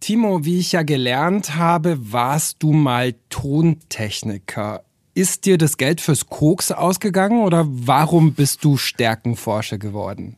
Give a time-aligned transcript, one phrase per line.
[0.00, 4.82] Timo, wie ich ja gelernt habe, warst du mal Tontechniker.
[5.12, 10.36] Ist dir das Geld fürs Koks ausgegangen oder warum bist du Stärkenforscher geworden?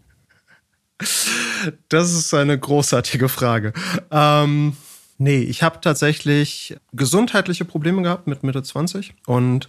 [1.89, 3.73] Das ist eine großartige Frage.
[4.11, 4.77] Ähm,
[5.19, 9.69] nee, ich habe tatsächlich gesundheitliche Probleme gehabt mit Mitte 20 und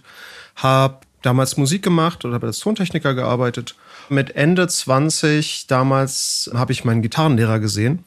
[0.56, 3.76] habe damals Musik gemacht oder als Tontechniker gearbeitet.
[4.08, 8.04] Mit Ende 20 damals habe ich meinen Gitarrenlehrer gesehen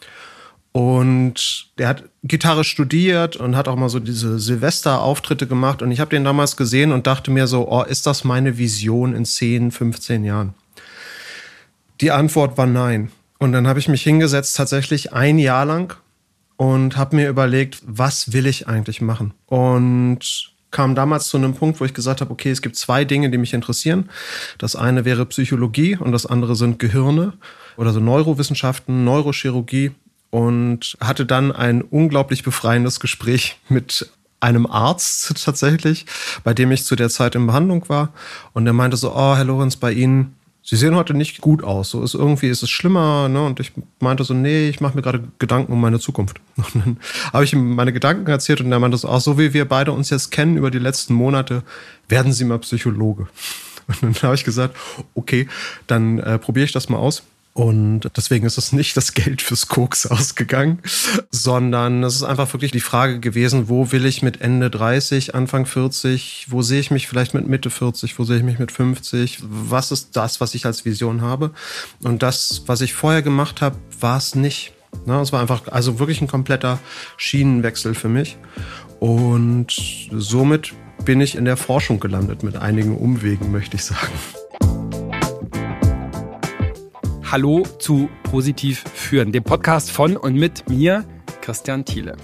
[0.77, 5.81] und der hat Gitarre studiert und hat auch mal so diese Silvesterauftritte gemacht.
[5.81, 9.15] Und ich habe den damals gesehen und dachte mir so, oh, ist das meine Vision
[9.15, 10.53] in 10, 15 Jahren?
[11.99, 13.09] Die Antwort war nein.
[13.39, 15.97] Und dann habe ich mich hingesetzt, tatsächlich ein Jahr lang
[16.57, 19.33] und habe mir überlegt, was will ich eigentlich machen?
[19.47, 23.31] Und kam damals zu einem Punkt, wo ich gesagt habe, okay, es gibt zwei Dinge,
[23.31, 24.11] die mich interessieren.
[24.59, 27.33] Das eine wäre Psychologie und das andere sind Gehirne
[27.77, 29.95] oder so Neurowissenschaften, Neurochirurgie
[30.29, 34.09] und hatte dann ein unglaublich befreiendes Gespräch mit
[34.39, 36.05] einem Arzt tatsächlich,
[36.43, 38.13] bei dem ich zu der Zeit in Behandlung war.
[38.53, 40.33] Und der meinte so, oh, Herr Lorenz, bei Ihnen,
[40.69, 41.91] Sie sehen heute nicht gut aus.
[41.91, 43.29] So ist irgendwie ist es schlimmer.
[43.29, 43.41] Ne?
[43.41, 46.41] Und ich meinte so, nee, ich mache mir gerade Gedanken um meine Zukunft.
[46.57, 46.97] Und dann
[47.31, 49.93] habe ich ihm meine Gedanken erzählt und er meinte so, auch so wie wir beide
[49.93, 51.63] uns jetzt kennen über die letzten Monate,
[52.09, 53.27] werden Sie mal Psychologe.
[53.87, 54.75] Und dann habe ich gesagt,
[55.15, 55.47] okay,
[55.87, 57.23] dann äh, probiere ich das mal aus.
[57.57, 60.77] Und deswegen ist es nicht das Geld fürs Koks ausgegangen,
[61.31, 65.65] sondern es ist einfach wirklich die Frage gewesen, wo will ich mit Ende 30, Anfang
[65.65, 69.39] 40, wo sehe ich mich vielleicht mit Mitte 40, wo sehe ich mich mit 50,
[69.41, 71.51] was ist das, was ich als Vision habe?
[72.03, 74.73] Und das, was ich vorher gemacht habe, war es nicht.
[75.07, 76.77] Ne, es war einfach, also wirklich ein kompletter
[77.17, 78.37] Schienenwechsel für mich.
[78.99, 79.73] Und
[80.11, 84.13] somit bin ich in der Forschung gelandet mit einigen Umwegen, möchte ich sagen.
[87.29, 91.03] Hallo zu Positiv führen, dem Podcast von und mit mir,
[91.41, 92.15] Christian Thiele.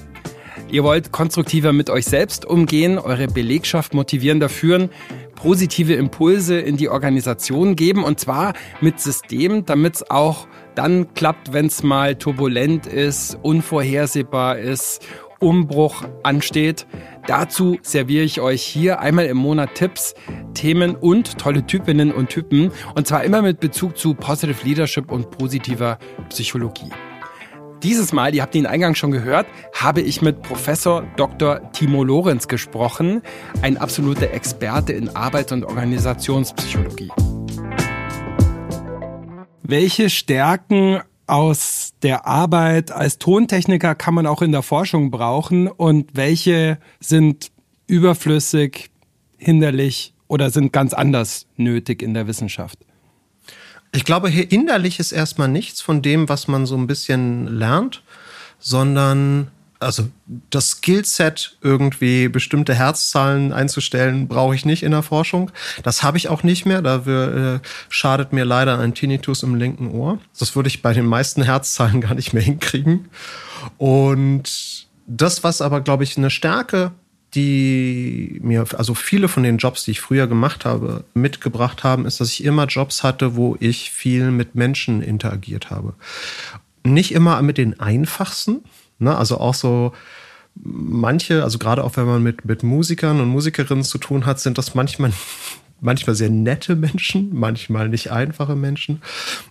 [0.71, 4.89] Ihr wollt konstruktiver mit euch selbst umgehen, eure Belegschaft motivierender führen,
[5.35, 11.51] positive Impulse in die Organisation geben und zwar mit Systemen, damit es auch dann klappt,
[11.51, 15.05] wenn es mal turbulent ist, unvorhersehbar ist,
[15.43, 16.87] Umbruch ansteht.
[17.27, 20.15] Dazu serviere ich euch hier einmal im Monat Tipps,
[20.53, 22.71] Themen und tolle Typinnen und Typen.
[22.95, 25.99] Und zwar immer mit Bezug zu Positive Leadership und positiver
[26.29, 26.89] Psychologie.
[27.83, 31.69] Dieses Mal, ihr habt ihn eingangs schon gehört, habe ich mit Professor Dr.
[31.73, 33.21] Timo Lorenz gesprochen,
[33.61, 37.11] ein absoluter Experte in Arbeits- und Organisationspsychologie.
[39.63, 46.11] Welche Stärken aus der Arbeit als Tontechniker kann man auch in der Forschung brauchen und
[46.15, 47.51] welche sind
[47.87, 48.89] überflüssig,
[49.37, 52.79] hinderlich oder sind ganz anders nötig in der Wissenschaft?
[53.95, 58.03] Ich glaube, hier innerlich ist erstmal nichts von dem, was man so ein bisschen lernt,
[58.57, 59.51] sondern
[59.83, 60.09] also
[60.49, 65.51] das Skillset, irgendwie bestimmte Herzzahlen einzustellen, brauche ich nicht in der Forschung.
[65.83, 66.81] Das habe ich auch nicht mehr.
[66.81, 70.19] Dafür äh, schadet mir leider ein Tinnitus im linken Ohr.
[70.39, 73.09] Das würde ich bei den meisten Herzzahlen gar nicht mehr hinkriegen.
[73.77, 76.91] Und das, was aber, glaube ich, eine Stärke,
[77.35, 82.21] die mir, also viele von den Jobs, die ich früher gemacht habe, mitgebracht haben, ist,
[82.21, 85.95] dass ich immer Jobs hatte, wo ich viel mit Menschen interagiert habe.
[86.83, 88.63] Nicht immer mit den einfachsten,
[89.03, 89.15] Ne?
[89.15, 89.93] Also auch so
[90.55, 94.57] manche, also gerade auch wenn man mit, mit Musikern und Musikerinnen zu tun hat, sind
[94.57, 95.11] das manchmal
[95.81, 99.01] manchmal sehr nette Menschen, manchmal nicht einfache Menschen.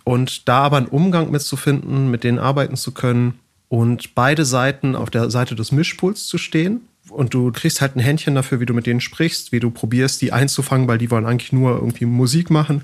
[0.03, 5.11] Und da aber einen Umgang mitzufinden, mit denen arbeiten zu können und beide Seiten auf
[5.11, 6.81] der Seite des Mischpuls zu stehen.
[7.09, 10.21] Und du kriegst halt ein Händchen dafür, wie du mit denen sprichst, wie du probierst,
[10.21, 12.83] die einzufangen, weil die wollen eigentlich nur irgendwie Musik machen.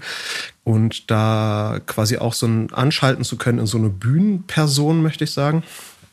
[0.64, 5.32] Und da quasi auch so ein Anschalten zu können in so eine Bühnenperson, möchte ich
[5.32, 5.64] sagen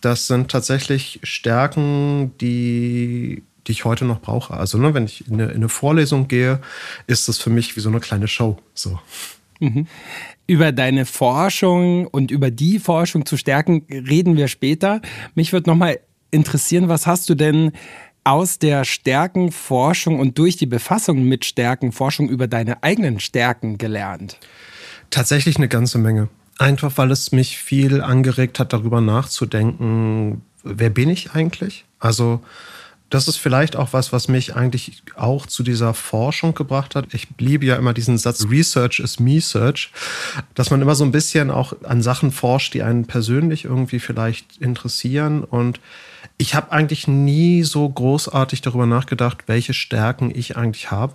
[0.07, 4.55] das sind tatsächlich Stärken, die, die ich heute noch brauche.
[4.55, 6.61] Also, ne, wenn ich in eine, in eine, Vorlesung gehe,
[7.09, 8.57] ist das für mich wie so eine kleine Show.
[8.73, 9.01] So.
[9.59, 9.89] Mhm.
[10.47, 15.01] Über deine Forschung und über die Forschung zu stärken reden wir später.
[15.35, 15.99] Mich würde nochmal
[16.31, 17.73] interessieren, was hast du denn
[18.23, 24.39] aus der Stärkenforschung und durch die Befassung mit Stärkenforschung über deine eigenen Stärken gelernt?
[25.11, 26.29] Tatsächlich eine ganze Menge.
[26.59, 31.85] Einfach weil es mich viel angeregt hat, darüber nachzudenken, wer bin ich eigentlich?
[31.99, 32.41] Also
[33.11, 37.15] das ist vielleicht auch was, was mich eigentlich auch zu dieser Forschung gebracht hat.
[37.15, 39.93] Ich liebe ja immer diesen Satz, Research is me search,
[40.55, 44.57] dass man immer so ein bisschen auch an Sachen forscht, die einen persönlich irgendwie vielleicht
[44.59, 45.45] interessieren.
[45.45, 45.79] Und
[46.37, 51.15] ich habe eigentlich nie so großartig darüber nachgedacht, welche Stärken ich eigentlich habe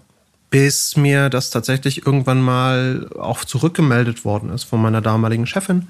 [0.51, 5.88] bis mir das tatsächlich irgendwann mal auch zurückgemeldet worden ist von meiner damaligen Chefin.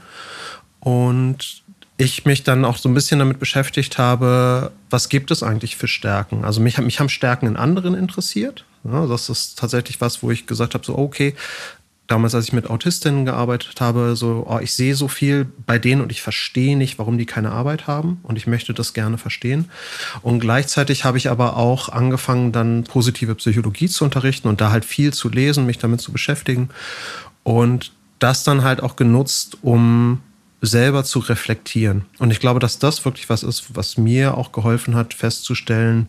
[0.80, 1.64] Und
[1.98, 5.88] ich mich dann auch so ein bisschen damit beschäftigt habe, was gibt es eigentlich für
[5.88, 6.46] Stärken?
[6.46, 8.66] Also mich, mich haben Stärken in anderen interessiert.
[8.84, 11.36] Ja, das ist tatsächlich was, wo ich gesagt habe, so okay,
[12.12, 16.02] damals, als ich mit Autistinnen gearbeitet habe, so, oh, ich sehe so viel bei denen
[16.02, 19.70] und ich verstehe nicht, warum die keine Arbeit haben und ich möchte das gerne verstehen.
[20.22, 24.86] Und gleichzeitig habe ich aber auch angefangen, dann positive Psychologie zu unterrichten und da halt
[24.86, 26.70] viel zu lesen, mich damit zu beschäftigen
[27.44, 30.22] und das dann halt auch genutzt, um
[30.62, 32.06] selber zu reflektieren.
[32.20, 36.08] Und ich glaube, dass das wirklich was ist, was mir auch geholfen hat, festzustellen,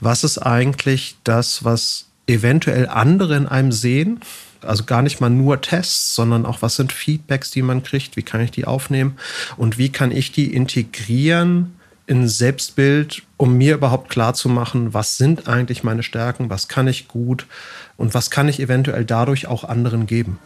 [0.00, 4.20] was ist eigentlich das, was eventuell andere in einem sehen.
[4.64, 8.22] Also gar nicht mal nur Tests, sondern auch was sind Feedbacks, die man kriegt, wie
[8.22, 9.16] kann ich die aufnehmen
[9.56, 11.74] und wie kann ich die integrieren
[12.06, 16.86] in Selbstbild, um mir überhaupt klar zu machen, was sind eigentlich meine Stärken, was kann
[16.86, 17.46] ich gut
[17.96, 20.38] und was kann ich eventuell dadurch auch anderen geben.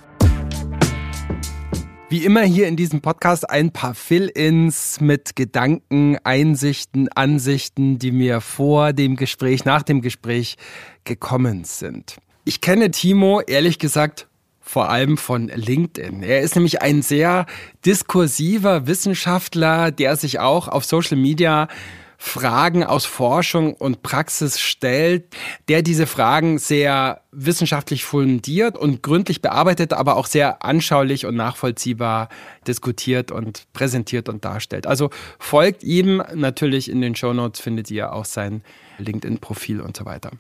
[2.11, 8.41] Wie immer hier in diesem Podcast ein paar Fill-ins mit Gedanken, Einsichten, Ansichten, die mir
[8.41, 10.57] vor dem Gespräch, nach dem Gespräch
[11.05, 12.17] gekommen sind.
[12.49, 14.27] Ich kenne Timo ehrlich gesagt
[14.59, 16.23] vor allem von LinkedIn.
[16.23, 17.45] Er ist nämlich ein sehr
[17.85, 21.69] diskursiver Wissenschaftler, der sich auch auf Social Media
[22.17, 25.37] Fragen aus Forschung und Praxis stellt,
[25.69, 32.31] der diese Fragen sehr wissenschaftlich fundiert und gründlich bearbeitet, aber auch sehr anschaulich und nachvollziehbar
[32.67, 34.87] diskutiert und präsentiert und darstellt.
[34.87, 38.63] Also folgt ihm natürlich in den Show Notes findet ihr auch sein
[38.97, 40.31] LinkedIn-Profil und so weiter.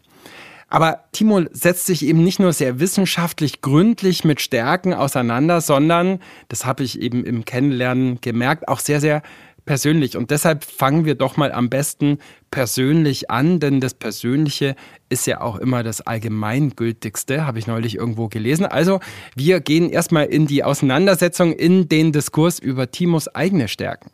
[0.69, 6.67] Aber Timo setzt sich eben nicht nur sehr wissenschaftlich gründlich mit Stärken auseinander, sondern, das
[6.67, 9.23] habe ich eben im Kennenlernen gemerkt, auch sehr, sehr
[9.65, 10.17] persönlich.
[10.17, 12.19] Und deshalb fangen wir doch mal am besten
[12.51, 14.77] persönlich an, denn das Persönliche
[15.11, 18.67] ist ja auch immer das Allgemeingültigste, habe ich neulich irgendwo gelesen.
[18.67, 19.01] Also
[19.37, 24.11] wir gehen erstmal in die Auseinandersetzung, in den Diskurs über Timos eigene Stärken.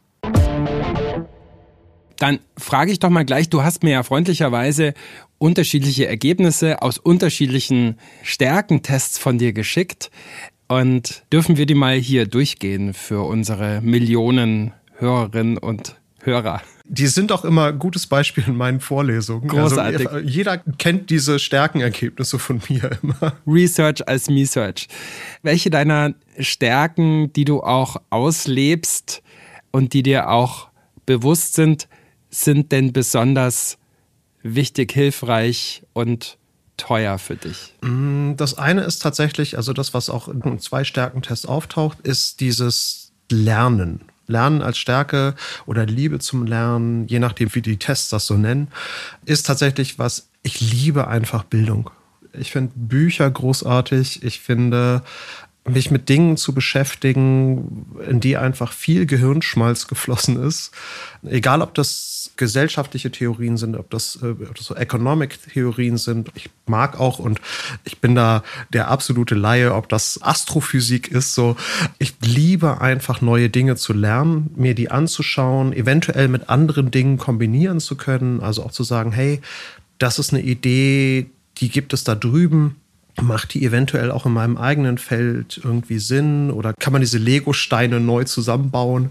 [2.18, 4.94] Dann frage ich doch mal gleich, du hast mir ja freundlicherweise
[5.38, 10.10] unterschiedliche Ergebnisse aus unterschiedlichen Stärkentests von dir geschickt.
[10.68, 16.62] Und dürfen wir die mal hier durchgehen für unsere Millionen Hörerinnen und Hörer.
[16.86, 19.50] Die sind auch immer ein gutes Beispiel in meinen Vorlesungen.
[19.50, 20.08] Also, Großartig.
[20.08, 23.34] Also, jeder kennt diese Stärkenergebnisse von mir immer.
[23.46, 24.88] Research als Me-Search.
[25.42, 29.22] Welche deiner Stärken, die du auch auslebst
[29.70, 30.68] und die dir auch
[31.06, 31.88] bewusst sind,
[32.34, 33.78] sind denn besonders
[34.42, 36.38] wichtig, hilfreich und
[36.76, 37.74] teuer für dich?
[37.82, 43.12] Mm, das eine ist tatsächlich, also das, was auch in zwei Stärkentests auftaucht, ist dieses
[43.30, 44.00] Lernen.
[44.26, 45.34] Lernen als Stärke
[45.66, 48.68] oder Liebe zum Lernen, je nachdem, wie die Tests das so nennen,
[49.26, 51.90] ist tatsächlich was, ich liebe einfach Bildung.
[52.32, 54.22] Ich finde Bücher großartig.
[54.22, 55.02] Ich finde
[55.66, 60.72] mich mit Dingen zu beschäftigen, in die einfach viel Gehirnschmalz geflossen ist.
[61.22, 66.30] Egal, ob das gesellschaftliche Theorien sind, ob das, äh, ob das so Economic-Theorien sind.
[66.34, 67.40] Ich mag auch und
[67.84, 71.34] ich bin da der absolute Laie, ob das Astrophysik ist.
[71.34, 71.56] So,
[71.98, 77.80] ich liebe einfach neue Dinge zu lernen, mir die anzuschauen, eventuell mit anderen Dingen kombinieren
[77.80, 78.40] zu können.
[78.40, 79.40] Also auch zu sagen, hey,
[79.98, 81.26] das ist eine Idee,
[81.58, 82.76] die gibt es da drüben
[83.20, 88.00] Macht die eventuell auch in meinem eigenen Feld irgendwie Sinn oder kann man diese Lego-Steine
[88.00, 89.10] neu zusammenbauen?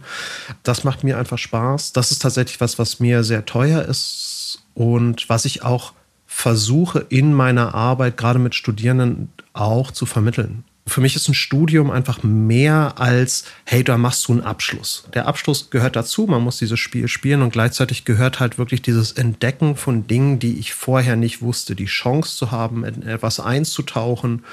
[0.64, 1.94] Das macht mir einfach Spaß.
[1.94, 5.94] Das ist tatsächlich was, was mir sehr teuer ist und was ich auch
[6.26, 10.66] versuche in meiner Arbeit gerade mit Studierenden auch zu vermitteln.
[10.86, 15.06] Für mich ist ein Studium einfach mehr als, hey, da machst du einen Abschluss.
[15.14, 19.14] Der Abschluss gehört dazu, man muss dieses Spiel spielen und gleichzeitig gehört halt wirklich dieses
[19.14, 24.44] Entdecken von Dingen, die ich vorher nicht wusste, die Chance zu haben, in etwas einzutauchen.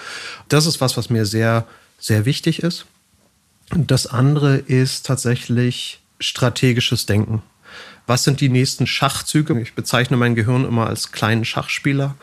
[0.48, 1.66] Das ist was, was mir sehr,
[1.98, 2.86] sehr wichtig ist.
[3.70, 7.42] Das andere ist tatsächlich strategisches Denken
[8.10, 9.58] was sind die nächsten Schachzüge?
[9.60, 12.16] Ich bezeichne mein Gehirn immer als kleinen Schachspieler,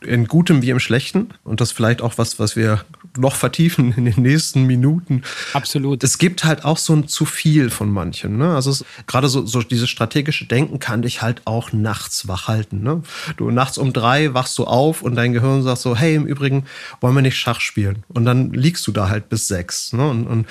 [0.00, 1.28] in gutem wie im schlechten.
[1.44, 2.84] Und das vielleicht auch was, was wir
[3.16, 5.22] noch vertiefen in den nächsten Minuten.
[5.52, 6.02] Absolut.
[6.02, 8.36] Es gibt halt auch so ein zu viel von manchen.
[8.36, 8.52] Ne?
[8.52, 12.82] Also es, gerade so, so dieses strategische Denken kann dich halt auch nachts wach halten.
[12.82, 13.04] Ne?
[13.36, 16.64] Du nachts um drei wachst du auf und dein Gehirn sagt so, hey, im Übrigen
[17.00, 18.02] wollen wir nicht Schach spielen.
[18.08, 20.08] Und dann liegst du da halt bis sechs ne?
[20.08, 20.46] und, und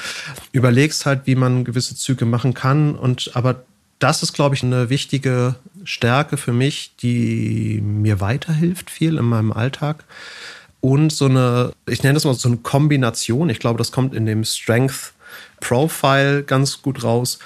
[0.54, 2.96] überlegst halt, wie man gewisse Züge machen kann.
[2.96, 3.66] Und aber
[4.00, 9.52] das ist, glaube ich, eine wichtige Stärke für mich, die mir weiterhilft viel in meinem
[9.52, 10.04] Alltag.
[10.82, 14.26] Und so eine, ich nenne das mal so eine Kombination, ich glaube, das kommt in
[14.26, 15.14] dem Strength
[15.60, 17.40] Profile ganz gut raus.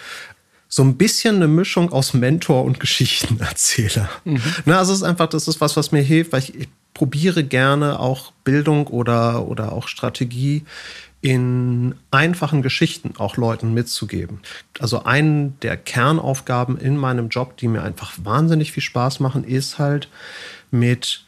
[0.68, 4.10] So ein bisschen eine Mischung aus Mentor und Geschichtenerzähler.
[4.26, 4.42] Mhm.
[4.66, 7.44] Na, also es ist einfach, das ist was, was mir hilft, weil ich, ich probiere
[7.44, 10.64] gerne auch Bildung oder, oder auch Strategie
[11.22, 14.40] in einfachen Geschichten auch Leuten mitzugeben.
[14.80, 19.78] Also eine der Kernaufgaben in meinem Job, die mir einfach wahnsinnig viel Spaß machen, ist
[19.78, 20.10] halt
[20.72, 21.24] mit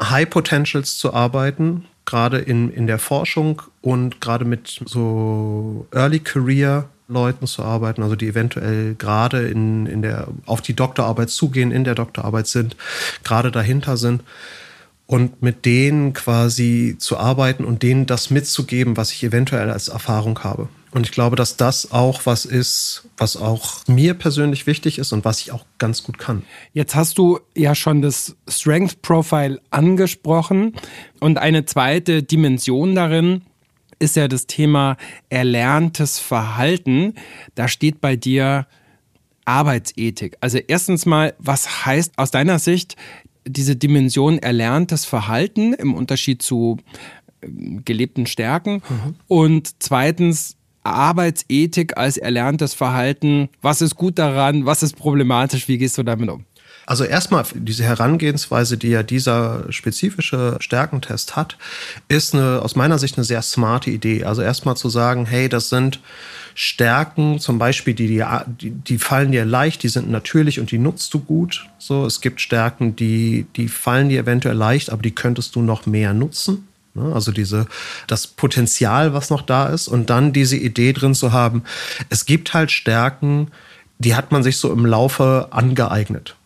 [0.00, 6.88] High Potentials zu arbeiten, gerade in, in der Forschung und gerade mit so Early Career
[7.08, 11.84] Leuten zu arbeiten, also die eventuell gerade in, in der, auf die Doktorarbeit zugehen, in
[11.84, 12.76] der Doktorarbeit sind,
[13.24, 14.22] gerade dahinter sind
[15.08, 20.38] und mit denen quasi zu arbeiten und denen das mitzugeben, was ich eventuell als Erfahrung
[20.44, 20.68] habe.
[20.90, 25.24] Und ich glaube, dass das auch was ist, was auch mir persönlich wichtig ist und
[25.24, 26.42] was ich auch ganz gut kann.
[26.74, 30.74] Jetzt hast du ja schon das Strength Profile angesprochen
[31.20, 33.42] und eine zweite Dimension darin
[33.98, 34.96] ist ja das Thema
[35.30, 37.14] erlerntes Verhalten.
[37.54, 38.66] Da steht bei dir
[39.48, 40.36] Arbeitsethik.
[40.40, 42.96] Also erstens mal, was heißt aus deiner Sicht
[43.48, 46.78] diese Dimension erlerntes Verhalten im Unterschied zu
[47.42, 49.14] ähm, gelebten Stärken mhm.
[49.26, 53.48] und zweitens Arbeitsethik als erlerntes Verhalten.
[53.60, 54.66] Was ist gut daran?
[54.66, 55.68] Was ist problematisch?
[55.68, 56.44] Wie gehst du damit um?
[56.88, 61.58] Also erstmal diese Herangehensweise, die ja dieser spezifische Stärkentest hat,
[62.08, 64.24] ist eine, aus meiner Sicht eine sehr smarte Idee.
[64.24, 66.00] Also erstmal zu sagen, hey, das sind
[66.54, 71.12] Stärken, zum Beispiel, die, die, die fallen dir leicht, die sind natürlich und die nutzt
[71.12, 71.68] du gut.
[71.76, 75.84] So, es gibt Stärken, die, die fallen dir eventuell leicht, aber die könntest du noch
[75.84, 76.68] mehr nutzen.
[76.94, 77.12] Ne?
[77.14, 77.66] Also diese,
[78.06, 81.64] das Potenzial, was noch da ist und dann diese Idee drin zu haben.
[82.08, 83.50] Es gibt halt Stärken,
[83.98, 86.37] die hat man sich so im Laufe angeeignet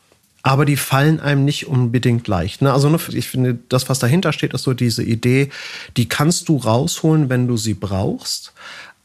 [0.42, 2.62] aber die fallen einem nicht unbedingt leicht.
[2.62, 2.72] Ne?
[2.72, 5.50] Also ne, ich finde, das, was dahinter steht, ist so diese Idee,
[5.96, 8.52] die kannst du rausholen, wenn du sie brauchst,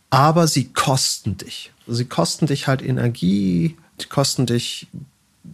[0.09, 1.71] aber sie kosten dich.
[1.87, 4.87] Sie kosten dich halt Energie, sie kosten dich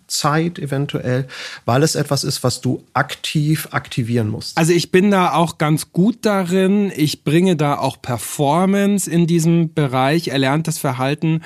[0.08, 1.28] Zeit eventuell,
[1.66, 4.58] weil es etwas ist, was du aktiv aktivieren musst.
[4.58, 6.92] Also ich bin da auch ganz gut darin.
[6.96, 11.42] Ich bringe da auch Performance in diesem Bereich, erlerntes Verhalten.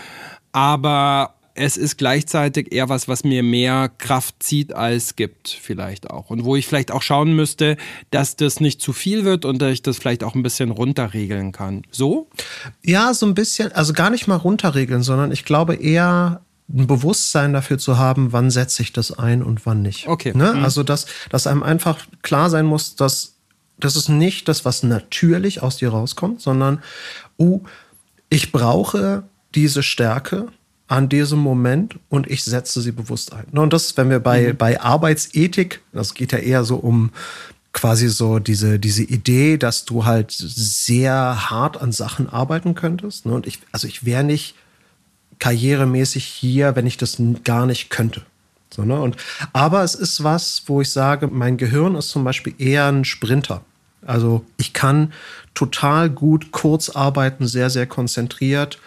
[0.52, 6.30] Aber es ist gleichzeitig eher was, was mir mehr Kraft zieht als gibt, vielleicht auch.
[6.30, 7.78] Und wo ich vielleicht auch schauen müsste,
[8.12, 11.52] dass das nicht zu viel wird und dass ich das vielleicht auch ein bisschen runterregeln
[11.52, 11.82] kann.
[11.92, 12.30] So?
[12.84, 17.54] Ja, so ein bisschen, also gar nicht mal runterregeln, sondern ich glaube eher ein Bewusstsein
[17.54, 20.08] dafür zu haben, wann setze ich das ein und wann nicht.
[20.08, 20.34] Okay.
[20.36, 20.54] Ne?
[20.54, 20.64] Mhm.
[20.64, 23.34] Also, dass, dass einem einfach klar sein muss, dass
[23.80, 26.82] das ist nicht das, was natürlich aus dir rauskommt, sondern,
[27.38, 27.62] oh,
[28.30, 29.24] ich brauche
[29.54, 30.48] diese Stärke
[30.88, 33.46] an diesem Moment und ich setze sie bewusst ein.
[33.52, 34.58] Und das, wenn wir bei, mhm.
[34.58, 37.12] bei Arbeitsethik, das geht ja eher so um
[37.74, 43.26] quasi so diese, diese Idee, dass du halt sehr hart an Sachen arbeiten könntest.
[43.26, 43.34] Ne?
[43.34, 44.56] Und ich, also ich wäre nicht
[45.40, 48.24] karrieremäßig hier, wenn ich das gar nicht könnte.
[48.74, 49.00] So, ne?
[49.00, 49.18] und,
[49.54, 53.62] aber es ist was, wo ich sage, mein Gehirn ist zum Beispiel eher ein Sprinter.
[54.06, 55.14] Also ich kann
[55.54, 58.80] total gut kurz arbeiten, sehr, sehr konzentriert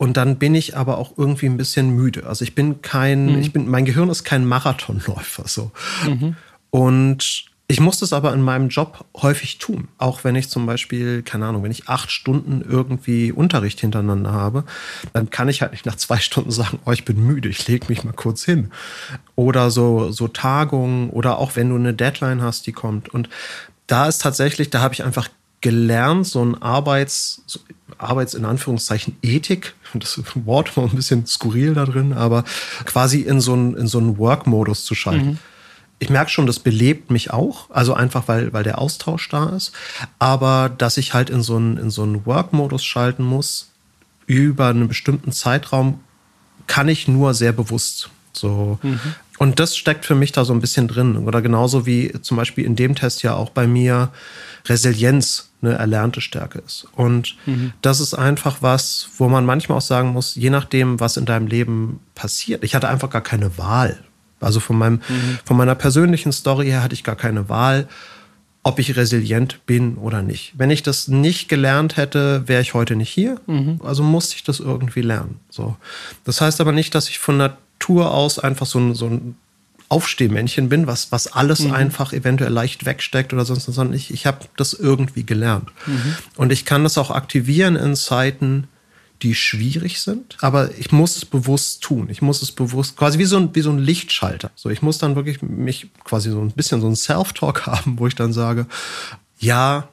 [0.00, 2.24] und dann bin ich aber auch irgendwie ein bisschen müde.
[2.24, 3.38] Also ich bin kein, mhm.
[3.40, 5.72] ich bin, mein Gehirn ist kein Marathonläufer so.
[6.08, 6.36] Mhm.
[6.70, 9.88] Und ich muss das aber in meinem Job häufig tun.
[9.98, 14.64] Auch wenn ich zum Beispiel, keine Ahnung, wenn ich acht Stunden irgendwie Unterricht hintereinander habe,
[15.12, 17.84] dann kann ich halt nicht nach zwei Stunden sagen, oh, ich bin müde, ich lege
[17.90, 18.70] mich mal kurz hin.
[19.36, 23.10] Oder so, so Tagungen oder auch wenn du eine Deadline hast, die kommt.
[23.10, 23.28] Und
[23.86, 25.28] da ist tatsächlich, da habe ich einfach
[25.60, 27.42] gelernt, so ein Arbeits,
[27.98, 32.44] Arbeits in Anführungszeichen Ethik, das Wort war ein bisschen skurril da drin, aber
[32.84, 35.26] quasi in so einen, in so einen Work-Modus zu schalten.
[35.26, 35.38] Mhm.
[35.98, 39.72] Ich merke schon, das belebt mich auch, also einfach weil, weil der Austausch da ist,
[40.18, 43.70] aber dass ich halt in so einen, in so einen Work-Modus schalten muss,
[44.26, 46.00] über einen bestimmten Zeitraum,
[46.66, 48.10] kann ich nur sehr bewusst.
[48.32, 48.78] So.
[48.82, 49.00] Mhm.
[49.40, 51.16] Und das steckt für mich da so ein bisschen drin.
[51.16, 54.10] Oder genauso wie zum Beispiel in dem Test ja auch bei mir
[54.66, 56.86] Resilienz eine erlernte Stärke ist.
[56.92, 57.72] Und mhm.
[57.80, 61.46] das ist einfach was, wo man manchmal auch sagen muss, je nachdem, was in deinem
[61.46, 62.62] Leben passiert.
[62.64, 64.04] Ich hatte einfach gar keine Wahl.
[64.40, 65.38] Also von meinem, mhm.
[65.46, 67.88] von meiner persönlichen Story her hatte ich gar keine Wahl,
[68.62, 70.52] ob ich resilient bin oder nicht.
[70.58, 73.40] Wenn ich das nicht gelernt hätte, wäre ich heute nicht hier.
[73.46, 73.80] Mhm.
[73.82, 75.40] Also musste ich das irgendwie lernen.
[75.48, 75.76] So.
[76.24, 77.56] Das heißt aber nicht, dass ich von Natur
[77.88, 79.36] aus einfach so ein, so ein
[79.88, 81.72] Aufstehmännchen bin, was, was alles mhm.
[81.72, 85.68] einfach eventuell leicht wegsteckt oder sonst, sondern ich, ich habe das irgendwie gelernt.
[85.86, 86.14] Mhm.
[86.36, 88.68] Und ich kann das auch aktivieren in Zeiten,
[89.22, 92.08] die schwierig sind, aber ich muss es bewusst tun.
[92.08, 94.50] Ich muss es bewusst, quasi wie so ein, wie so ein Lichtschalter.
[94.54, 98.06] So, ich muss dann wirklich mich quasi so ein bisschen so ein Self-Talk haben, wo
[98.06, 98.66] ich dann sage,
[99.38, 99.88] ja,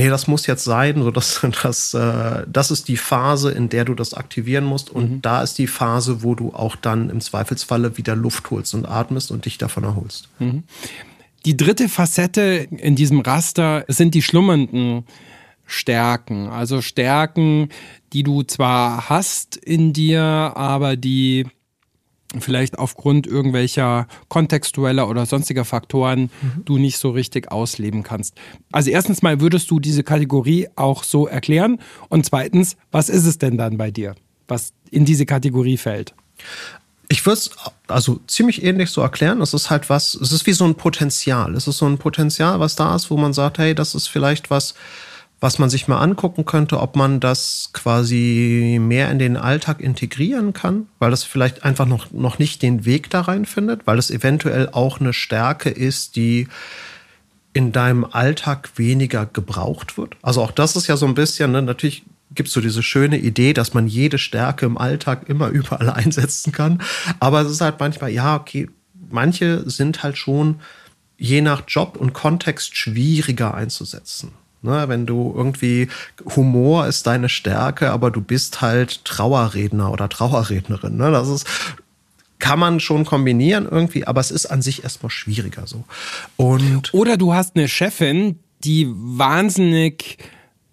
[0.00, 3.84] nee, das muss jetzt sein, so dass das, äh, das ist die Phase, in der
[3.84, 5.22] du das aktivieren musst und mhm.
[5.22, 9.30] da ist die Phase, wo du auch dann im Zweifelsfalle wieder Luft holst und atmest
[9.30, 10.28] und dich davon erholst.
[10.38, 10.64] Mhm.
[11.44, 15.04] Die dritte Facette in diesem Raster sind die schlummernden
[15.64, 16.48] Stärken.
[16.48, 17.68] Also Stärken,
[18.12, 21.46] die du zwar hast in dir, aber die
[22.38, 26.64] vielleicht aufgrund irgendwelcher kontextueller oder sonstiger Faktoren mhm.
[26.64, 28.34] du nicht so richtig ausleben kannst.
[28.70, 33.38] Also erstens mal würdest du diese Kategorie auch so erklären und zweitens, was ist es
[33.38, 34.14] denn dann bei dir,
[34.46, 36.14] was in diese Kategorie fällt?
[37.08, 37.50] Ich würde es
[37.88, 39.40] also ziemlich ähnlich so erklären.
[39.40, 41.56] Es ist halt was, es ist wie so ein Potenzial.
[41.56, 44.48] Es ist so ein Potenzial, was da ist, wo man sagt, hey, das ist vielleicht
[44.48, 44.74] was,
[45.40, 50.52] was man sich mal angucken könnte, ob man das quasi mehr in den Alltag integrieren
[50.52, 54.10] kann, weil das vielleicht einfach noch, noch nicht den Weg da rein findet, weil es
[54.10, 56.48] eventuell auch eine Stärke ist, die
[57.52, 60.14] in deinem Alltag weniger gebraucht wird.
[60.22, 63.18] Also auch das ist ja so ein bisschen, ne, natürlich gibt es so diese schöne
[63.18, 66.82] Idee, dass man jede Stärke im Alltag immer überall einsetzen kann.
[67.18, 68.68] Aber es ist halt manchmal, ja, okay,
[69.10, 70.60] manche sind halt schon
[71.16, 74.32] je nach Job und Kontext schwieriger einzusetzen.
[74.62, 75.88] Ne, wenn du irgendwie
[76.36, 80.98] Humor ist deine Stärke, aber du bist halt Trauerredner oder Trauerrednerin.
[80.98, 81.10] Ne?
[81.10, 81.46] Das ist
[82.40, 85.84] kann man schon kombinieren irgendwie, aber es ist an sich erstmal schwieriger so.
[86.36, 90.18] Und oder du hast eine Chefin, die wahnsinnig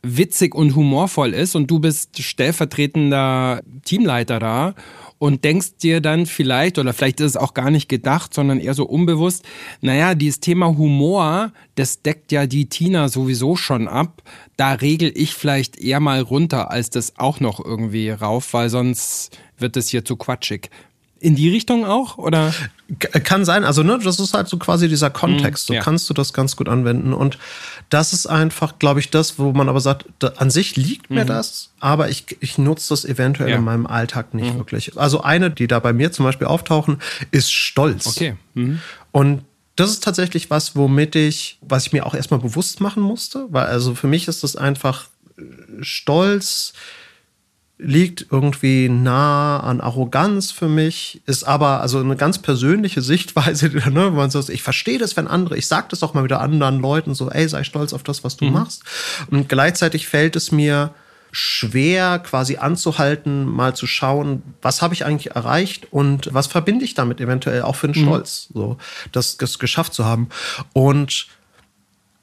[0.01, 4.73] witzig und humorvoll ist und du bist stellvertretender Teamleiter da
[5.19, 8.73] und denkst dir dann vielleicht, oder vielleicht ist es auch gar nicht gedacht, sondern eher
[8.73, 9.43] so unbewusst,
[9.81, 14.21] naja, dieses Thema Humor, das deckt ja die Tina sowieso schon ab.
[14.57, 19.37] Da regel ich vielleicht eher mal runter, als das auch noch irgendwie rauf, weil sonst
[19.57, 20.69] wird es hier zu quatschig.
[21.19, 22.53] In die Richtung auch, oder?
[22.99, 25.67] Kann sein, also ne, das ist halt so quasi dieser Kontext.
[25.67, 25.81] So ja.
[25.81, 27.13] kannst du das ganz gut anwenden.
[27.13, 27.37] Und
[27.89, 31.23] das ist einfach, glaube ich, das, wo man aber sagt, da, an sich liegt mir
[31.23, 31.27] mhm.
[31.27, 33.57] das, aber ich, ich nutze das eventuell ja.
[33.57, 34.57] in meinem Alltag nicht mhm.
[34.57, 34.97] wirklich.
[34.97, 36.99] Also eine, die da bei mir zum Beispiel auftauchen,
[37.31, 38.07] ist Stolz.
[38.07, 38.37] Okay.
[38.53, 38.79] Mhm.
[39.11, 39.43] Und
[39.75, 43.67] das ist tatsächlich was, womit ich, was ich mir auch erstmal bewusst machen musste, weil
[43.67, 45.43] also für mich ist das einfach äh,
[45.81, 46.73] Stolz
[47.79, 54.11] liegt irgendwie nah an Arroganz für mich, ist aber also eine ganz persönliche Sichtweise, ne,
[54.11, 57.13] man sagt, ich verstehe das, wenn andere, ich sage das auch mal wieder anderen Leuten
[57.13, 58.53] so, ey, sei stolz auf das, was du mhm.
[58.53, 58.83] machst.
[59.29, 60.91] Und gleichzeitig fällt es mir
[61.31, 66.95] schwer quasi anzuhalten, mal zu schauen, was habe ich eigentlich erreicht und was verbinde ich
[66.95, 68.05] damit eventuell auch für den mhm.
[68.07, 68.77] Stolz, so
[69.11, 70.29] das, das geschafft zu haben.
[70.73, 71.27] Und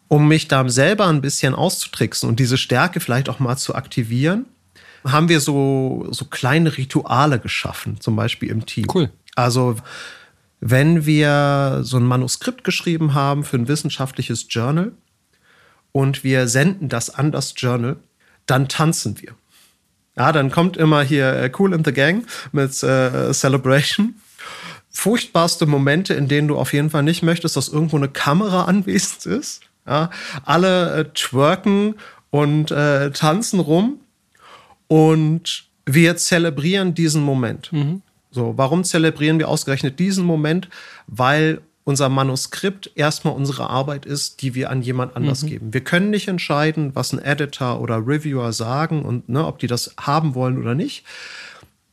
[0.09, 4.47] um mich da selber ein bisschen auszutricksen und diese Stärke vielleicht auch mal zu aktivieren,
[5.05, 8.87] haben wir so, so kleine Rituale geschaffen, zum Beispiel im Team.
[8.93, 9.11] Cool.
[9.35, 9.77] Also,
[10.61, 14.93] wenn wir so ein Manuskript geschrieben haben für ein wissenschaftliches Journal
[15.93, 17.97] und wir senden das an das Journal,
[18.47, 19.35] dann tanzen wir.
[20.17, 24.15] Ja, dann kommt immer hier äh, Cool in the Gang mit äh, Celebration.
[24.91, 29.27] Furchtbarste Momente, in denen du auf jeden Fall nicht möchtest, dass irgendwo eine Kamera anwesend
[29.27, 29.63] ist.
[29.87, 30.11] Ja,
[30.45, 31.97] alle äh, twerken
[32.31, 34.01] und äh, tanzen rum
[34.89, 37.73] und wir zelebrieren diesen Moment.
[37.73, 38.03] Mhm.
[38.31, 40.69] So, warum zelebrieren wir ausgerechnet diesen Moment?
[41.07, 45.49] Weil unser Manuskript erstmal unsere Arbeit ist, die wir an jemand anders mhm.
[45.49, 45.75] geben.
[45.75, 49.95] Wir können nicht entscheiden, was ein Editor oder Reviewer sagen und ne, ob die das
[50.01, 51.05] haben wollen oder nicht.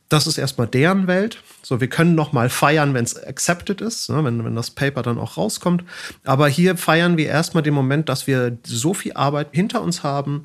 [0.08, 1.42] Das ist erstmal deren Welt.
[1.62, 5.02] So, wir können noch mal feiern, wenn es accepted ist, ne, wenn, wenn das Paper
[5.02, 5.84] dann auch rauskommt.
[6.24, 10.44] Aber hier feiern wir erstmal den Moment, dass wir so viel Arbeit hinter uns haben,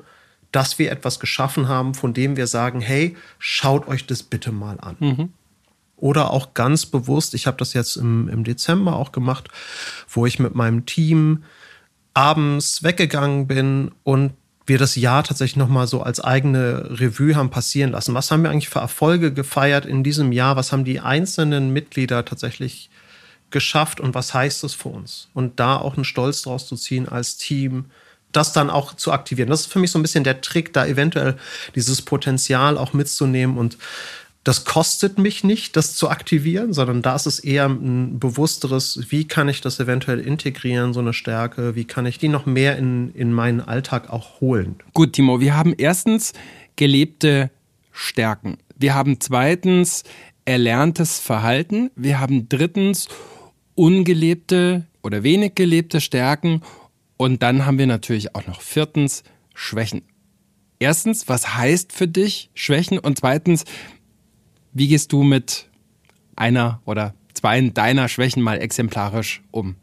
[0.52, 4.78] dass wir etwas geschaffen haben, von dem wir sagen, hey, schaut euch das bitte mal
[4.80, 4.96] an.
[4.98, 5.32] Mhm.
[5.96, 9.48] Oder auch ganz bewusst, ich habe das jetzt im, im Dezember auch gemacht,
[10.08, 11.42] wo ich mit meinem Team
[12.14, 14.32] abends weggegangen bin und
[14.66, 18.14] wir das Jahr tatsächlich nochmal so als eigene Revue haben passieren lassen.
[18.14, 20.56] Was haben wir eigentlich für Erfolge gefeiert in diesem Jahr?
[20.56, 22.90] Was haben die einzelnen Mitglieder tatsächlich
[23.50, 25.28] geschafft und was heißt das für uns?
[25.32, 27.86] Und da auch einen Stolz draus zu ziehen als Team,
[28.32, 29.48] das dann auch zu aktivieren.
[29.50, 31.36] Das ist für mich so ein bisschen der Trick, da eventuell
[31.74, 33.78] dieses Potenzial auch mitzunehmen und
[34.44, 39.28] das kostet mich nicht, das zu aktivieren, sondern da ist es eher ein bewussteres, wie
[39.28, 43.12] kann ich das eventuell integrieren, so eine Stärke, wie kann ich die noch mehr in,
[43.14, 44.76] in meinen Alltag auch holen.
[44.94, 46.32] Gut, Timo, wir haben erstens
[46.76, 47.50] gelebte
[47.92, 48.56] Stärken.
[48.74, 50.04] Wir haben zweitens
[50.46, 51.90] erlerntes Verhalten.
[51.94, 53.08] Wir haben drittens
[53.74, 56.62] ungelebte oder wenig gelebte Stärken.
[57.18, 60.02] Und dann haben wir natürlich auch noch viertens Schwächen.
[60.78, 62.98] Erstens, was heißt für dich Schwächen?
[62.98, 63.64] Und zweitens,
[64.72, 65.66] wie gehst du mit
[66.36, 69.74] einer oder zwei deiner Schwächen mal exemplarisch um?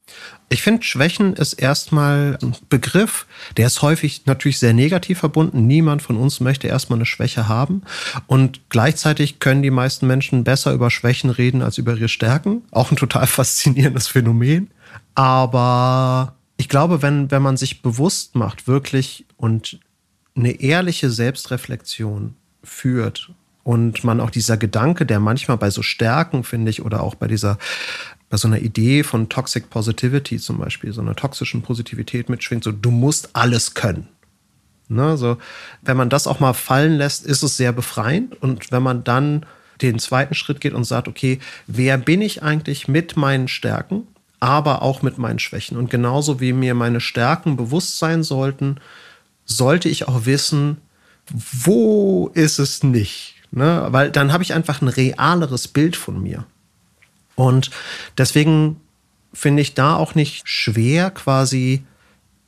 [0.48, 5.68] Ich finde, Schwächen ist erstmal ein Begriff, der ist häufig natürlich sehr negativ verbunden.
[5.68, 7.82] Niemand von uns möchte erstmal eine Schwäche haben.
[8.28, 12.62] Und gleichzeitig können die meisten Menschen besser über Schwächen reden als über ihre Stärken.
[12.72, 14.72] Auch ein total faszinierendes Phänomen.
[15.16, 19.80] Aber ich glaube, wenn, wenn man sich bewusst macht, wirklich und
[20.36, 23.32] eine ehrliche Selbstreflexion führt
[23.64, 27.28] und man auch dieser Gedanke, der manchmal bei so Stärken, finde ich, oder auch bei
[27.28, 27.58] dieser,
[28.30, 32.72] bei so einer Idee von Toxic Positivity zum Beispiel, so einer toxischen Positivität mitschwingt, so
[32.72, 34.08] du musst alles können.
[34.88, 35.38] Ne, so,
[35.82, 38.40] wenn man das auch mal fallen lässt, ist es sehr befreiend.
[38.40, 39.48] Und wenn man dann
[39.82, 44.06] den zweiten Schritt geht und sagt, okay, wer bin ich eigentlich mit meinen Stärken,
[44.40, 45.78] aber auch mit meinen Schwächen?
[45.78, 48.80] Und genauso wie mir meine Stärken bewusst sein sollten,
[49.46, 50.78] sollte ich auch wissen,
[51.32, 53.36] wo ist es nicht?
[53.52, 53.88] Ne?
[53.90, 56.46] Weil dann habe ich einfach ein realeres Bild von mir.
[57.36, 57.72] Und
[58.18, 58.80] deswegen
[59.34, 61.84] finde ich da auch nicht schwer, quasi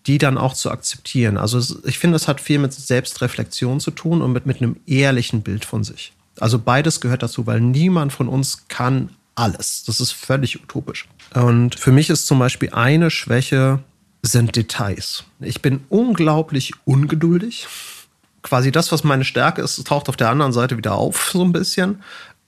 [0.06, 1.38] die dann auch zu akzeptieren.
[1.38, 5.42] Also ich finde, es hat viel mit Selbstreflexion zu tun und mit, mit einem ehrlichen
[5.42, 6.14] Bild von sich.
[6.40, 9.84] Also beides gehört dazu, weil niemand von uns kann alles.
[9.84, 11.08] Das ist völlig utopisch.
[11.34, 13.80] Und für mich ist zum Beispiel eine Schwäche
[14.22, 15.24] sind Details.
[15.40, 17.68] Ich bin unglaublich ungeduldig.
[18.42, 21.52] Quasi das, was meine Stärke ist, taucht auf der anderen Seite wieder auf, so ein
[21.52, 22.00] bisschen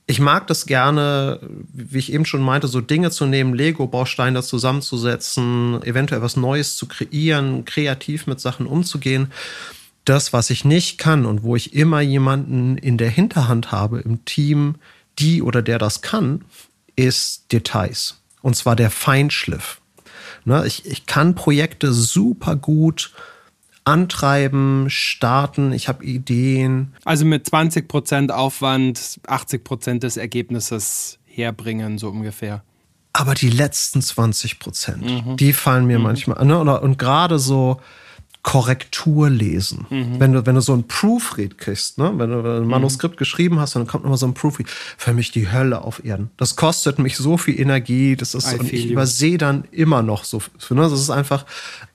[0.09, 1.39] ich mag das gerne,
[1.71, 6.87] wie ich eben schon meinte, so Dinge zu nehmen, Lego-Bausteine zusammenzusetzen, eventuell was Neues zu
[6.87, 9.31] kreieren, kreativ mit Sachen umzugehen.
[10.05, 14.25] Das, was ich nicht kann und wo ich immer jemanden in der Hinterhand habe im
[14.25, 14.77] Team,
[15.19, 16.43] die oder der das kann,
[16.95, 18.18] ist Details.
[18.41, 19.81] Und zwar der Feinschliff.
[20.45, 23.11] Ne, ich, ich kann Projekte super gut
[23.83, 26.93] antreiben, starten, ich habe Ideen.
[27.03, 32.63] Also mit 20 Prozent Aufwand 80 Prozent des Ergebnisses herbringen, so ungefähr.
[33.13, 35.37] Aber die letzten 20 Prozent, mhm.
[35.37, 36.03] die fallen mir mhm.
[36.03, 36.45] manchmal.
[36.45, 36.59] Ne?
[36.59, 37.81] Und gerade so,
[38.41, 39.85] Korrektur lesen.
[39.89, 40.19] Mhm.
[40.19, 42.13] Wenn, du, wenn du so ein Proofread kriegst, ne?
[42.15, 42.69] wenn du ein mhm.
[42.69, 43.19] Manuskript mhm.
[43.19, 44.67] geschrieben hast, dann kommt immer so ein Proofread.
[44.69, 46.31] Für mich die Hölle auf Erden.
[46.37, 48.15] Das kostet mich so viel Energie.
[48.15, 50.41] Das ist, und ich übersehe dann immer noch so.
[50.69, 50.81] Ne?
[50.81, 51.45] Das ist einfach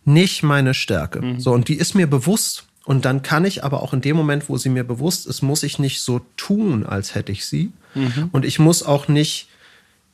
[0.04, 1.22] nicht meine Stärke.
[1.22, 1.40] Mhm.
[1.40, 2.64] So, und die ist mir bewusst.
[2.84, 5.62] Und dann kann ich aber auch in dem Moment, wo sie mir bewusst ist, muss
[5.62, 7.72] ich nicht so tun, als hätte ich sie.
[7.94, 8.28] Mhm.
[8.32, 9.48] Und ich muss auch nicht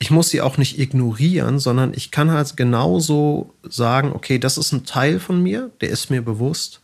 [0.00, 4.72] ich muss sie auch nicht ignorieren, sondern ich kann halt genauso sagen, okay, das ist
[4.72, 6.80] ein Teil von mir, der ist mir bewusst.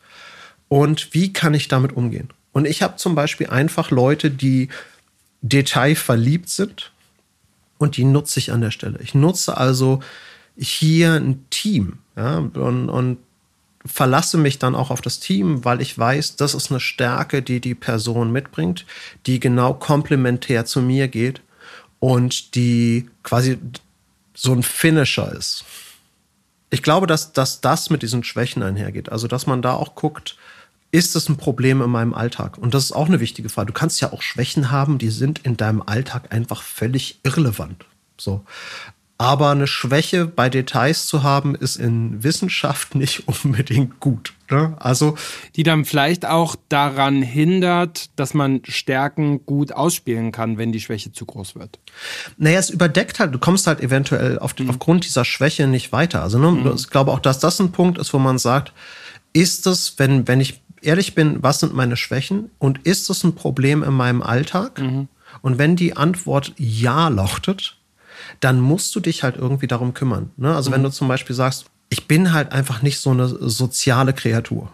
[0.69, 2.29] Und wie kann ich damit umgehen?
[2.53, 4.69] Und ich habe zum Beispiel einfach Leute, die
[5.41, 6.93] detailverliebt sind
[7.79, 8.99] und die nutze ich an der Stelle.
[9.03, 10.01] Ich nutze also
[10.59, 13.19] hier ein Team ja, und, und
[13.87, 17.61] verlasse mich dann auch auf das Team, weil ich weiß, das ist eine Stärke, die
[17.61, 18.85] die Person mitbringt,
[19.25, 21.41] die genau komplementär zu mir geht
[22.07, 23.59] und die quasi
[24.33, 25.64] so ein Finisher ist.
[26.71, 29.11] Ich glaube, dass, dass das mit diesen Schwächen einhergeht.
[29.11, 30.37] Also, dass man da auch guckt,
[30.92, 32.59] ist es ein Problem in meinem Alltag?
[32.59, 33.66] Und das ist auch eine wichtige Frage.
[33.66, 37.87] Du kannst ja auch Schwächen haben, die sind in deinem Alltag einfach völlig irrelevant.
[38.19, 38.45] So.
[39.19, 44.35] Aber eine Schwäche bei Details zu haben, ist in Wissenschaft nicht unbedingt gut.
[44.51, 44.77] Ne?
[44.79, 45.17] Also
[45.57, 51.13] die dann vielleicht auch daran hindert, dass man Stärken gut ausspielen kann, wenn die Schwäche
[51.13, 51.79] zu groß wird.
[52.37, 53.35] Naja, es überdeckt halt.
[53.35, 54.71] Du kommst halt eventuell auf, mhm.
[54.71, 56.23] aufgrund dieser Schwäche nicht weiter.
[56.23, 56.75] Also ne, mhm.
[56.77, 58.73] ich glaube auch, dass das ein Punkt ist, wo man sagt,
[59.33, 63.35] ist es, wenn wenn ich ehrlich bin, was sind meine Schwächen und ist es ein
[63.35, 64.81] Problem in meinem Alltag?
[64.81, 65.09] Mhm.
[65.43, 67.76] Und wenn die Antwort ja lautet,
[68.41, 70.31] dann musst du dich halt irgendwie darum kümmern.
[70.37, 70.55] Ne?
[70.55, 70.75] Also mhm.
[70.75, 74.71] wenn du zum Beispiel sagst, ich bin halt einfach nicht so eine soziale Kreatur.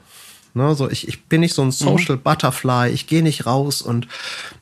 [0.55, 0.75] Ne?
[0.75, 1.73] So, ich, ich bin nicht so ein mhm.
[1.73, 2.23] Social mhm.
[2.23, 4.09] Butterfly, ich gehe nicht raus und,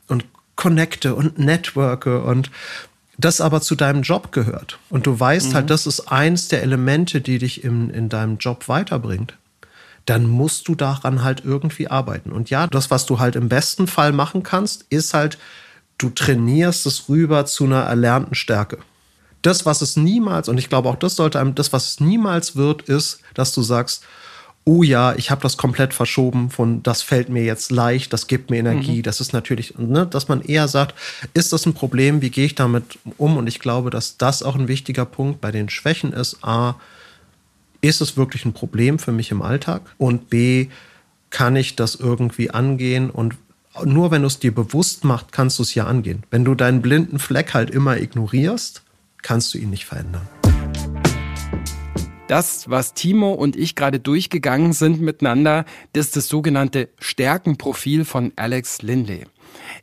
[0.07, 2.51] und connecte und networke und
[3.17, 4.79] das aber zu deinem Job gehört.
[4.89, 5.55] Und du weißt halt, mhm.
[5.55, 9.37] halt, das ist eins der Elemente, die dich in, in deinem Job weiterbringt
[10.05, 12.31] dann musst du daran halt irgendwie arbeiten.
[12.31, 15.37] Und ja, das, was du halt im besten Fall machen kannst, ist halt
[16.01, 18.79] du trainierst es rüber zu einer erlernten Stärke.
[19.41, 22.55] Das, was es niemals, und ich glaube auch das sollte einem, das, was es niemals
[22.55, 24.03] wird, ist, dass du sagst,
[24.63, 28.51] oh ja, ich habe das komplett verschoben von, das fällt mir jetzt leicht, das gibt
[28.51, 29.03] mir Energie, mhm.
[29.03, 30.93] das ist natürlich, ne, dass man eher sagt,
[31.33, 33.37] ist das ein Problem, wie gehe ich damit um?
[33.37, 36.43] Und ich glaube, dass das auch ein wichtiger Punkt bei den Schwächen ist.
[36.43, 36.75] A,
[37.81, 39.81] ist es wirklich ein Problem für mich im Alltag?
[39.97, 40.67] Und B,
[41.31, 43.35] kann ich das irgendwie angehen und
[43.83, 46.23] nur wenn du es dir bewusst machst, kannst du es ja angehen.
[46.29, 48.83] Wenn du deinen blinden Fleck halt immer ignorierst,
[49.21, 50.27] kannst du ihn nicht verändern.
[52.27, 58.31] Das, was Timo und ich gerade durchgegangen sind miteinander, das ist das sogenannte Stärkenprofil von
[58.37, 59.25] Alex Lindley.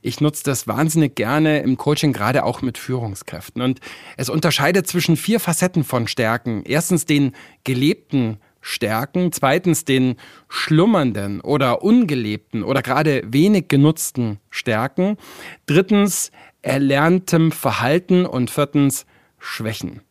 [0.00, 3.60] Ich nutze das wahnsinnig gerne im Coaching, gerade auch mit Führungskräften.
[3.60, 3.80] Und
[4.16, 6.62] es unterscheidet zwischen vier Facetten von Stärken.
[6.64, 7.32] Erstens den
[7.64, 9.32] gelebten stärken.
[9.32, 10.16] Zweitens den
[10.48, 15.16] schlummernden oder ungelebten oder gerade wenig genutzten stärken.
[15.66, 16.30] Drittens
[16.62, 19.06] erlerntem Verhalten und viertens
[19.38, 20.02] Schwächen.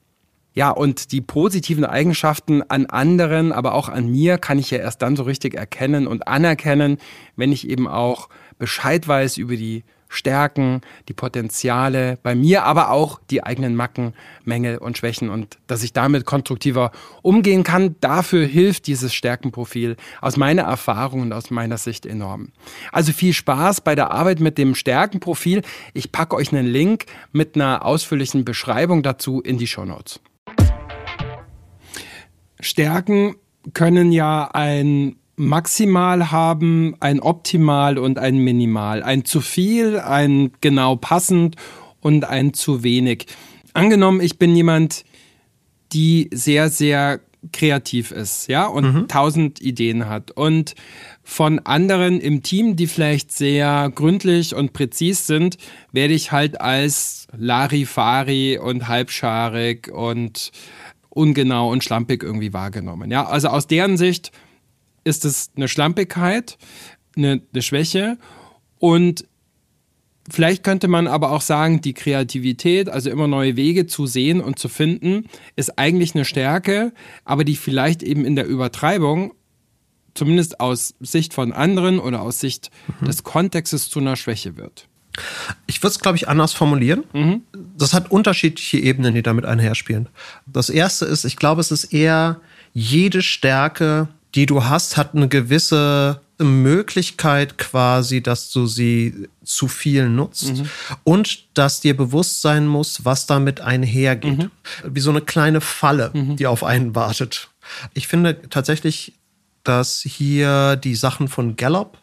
[0.53, 5.03] Ja, und die positiven Eigenschaften an anderen, aber auch an mir kann ich ja erst
[5.03, 6.97] dann so richtig erkennen und anerkennen,
[7.35, 13.19] wenn ich eben auch Bescheid weiß über die Stärken, die Potenziale bei mir, aber auch
[13.29, 14.13] die eigenen Macken,
[14.45, 16.91] Mängel und Schwächen und dass ich damit konstruktiver
[17.21, 17.95] umgehen kann.
[17.99, 22.49] Dafür hilft dieses Stärkenprofil aus meiner Erfahrung und aus meiner Sicht enorm.
[22.91, 25.61] Also viel Spaß bei der Arbeit mit dem Stärkenprofil.
[25.93, 30.19] Ich packe euch einen Link mit einer ausführlichen Beschreibung dazu in die Show Notes.
[32.59, 33.35] Stärken
[33.73, 39.03] können ja ein maximal haben, ein optimal und ein minimal.
[39.03, 41.55] Ein zu viel, ein genau passend
[42.01, 43.27] und ein zu wenig.
[43.73, 45.05] Angenommen, ich bin jemand,
[45.93, 47.21] die sehr, sehr
[47.51, 49.07] kreativ ist, ja, und mhm.
[49.07, 50.73] tausend Ideen hat und
[51.23, 55.57] von anderen im Team, die vielleicht sehr gründlich und präzis sind,
[55.91, 60.51] werde ich halt als Larifari und halbscharig und
[61.09, 63.11] ungenau und schlampig irgendwie wahrgenommen.
[63.11, 64.31] Ja, also aus deren Sicht
[65.07, 66.57] ist es eine Schlampigkeit,
[67.15, 68.17] eine, eine Schwäche
[68.77, 69.25] und
[70.29, 74.59] Vielleicht könnte man aber auch sagen, die Kreativität, also immer neue Wege zu sehen und
[74.59, 76.91] zu finden, ist eigentlich eine Stärke,
[77.23, 79.33] aber die vielleicht eben in der Übertreibung,
[80.15, 83.05] zumindest aus Sicht von anderen oder aus Sicht mhm.
[83.05, 84.89] des Kontextes zu einer Schwäche wird.
[85.65, 87.05] Ich würde es, glaube ich, anders formulieren.
[87.13, 87.43] Mhm.
[87.77, 90.09] Das hat unterschiedliche Ebenen, die damit einherspielen.
[90.45, 92.41] Das erste ist, ich glaube, es ist eher
[92.73, 100.09] jede Stärke die du hast, hat eine gewisse Möglichkeit quasi, dass du sie zu viel
[100.09, 100.69] nutzt mhm.
[101.03, 104.37] und dass dir bewusst sein muss, was damit einhergeht.
[104.37, 104.51] Mhm.
[104.85, 106.35] Wie so eine kleine Falle, mhm.
[106.35, 107.49] die auf einen wartet.
[107.93, 109.13] Ich finde tatsächlich,
[109.63, 111.97] dass hier die Sachen von Gallup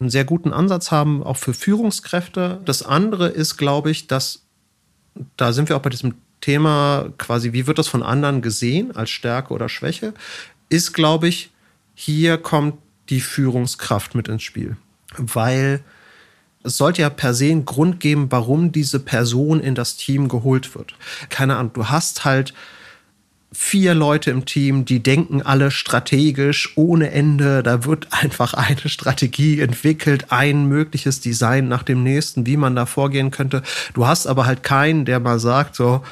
[0.00, 2.60] einen sehr guten Ansatz haben, auch für Führungskräfte.
[2.64, 4.42] Das andere ist, glaube ich, dass
[5.36, 9.10] da sind wir auch bei diesem Thema quasi, wie wird das von anderen gesehen als
[9.10, 10.12] Stärke oder Schwäche,
[10.68, 11.50] ist, glaube ich,
[11.96, 12.74] hier kommt
[13.08, 14.76] die Führungskraft mit ins Spiel.
[15.16, 15.80] Weil
[16.62, 20.74] es sollte ja per se einen Grund geben, warum diese Person in das Team geholt
[20.74, 20.94] wird.
[21.30, 22.52] Keine Ahnung, du hast halt
[23.50, 27.62] vier Leute im Team, die denken alle strategisch ohne Ende.
[27.62, 32.84] Da wird einfach eine Strategie entwickelt, ein mögliches Design nach dem nächsten, wie man da
[32.84, 33.62] vorgehen könnte.
[33.94, 36.02] Du hast aber halt keinen, der mal sagt so,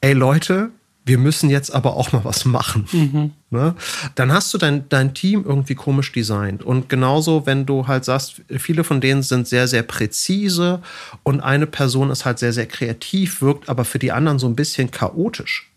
[0.00, 0.70] ey Leute,
[1.08, 2.86] wir müssen jetzt aber auch mal was machen.
[2.92, 3.32] Mhm.
[3.50, 3.74] Ne?
[4.14, 6.62] Dann hast du dein, dein Team irgendwie komisch designt.
[6.62, 10.82] Und genauso, wenn du halt sagst, viele von denen sind sehr, sehr präzise
[11.22, 14.56] und eine Person ist halt sehr, sehr kreativ, wirkt aber für die anderen so ein
[14.56, 15.70] bisschen chaotisch.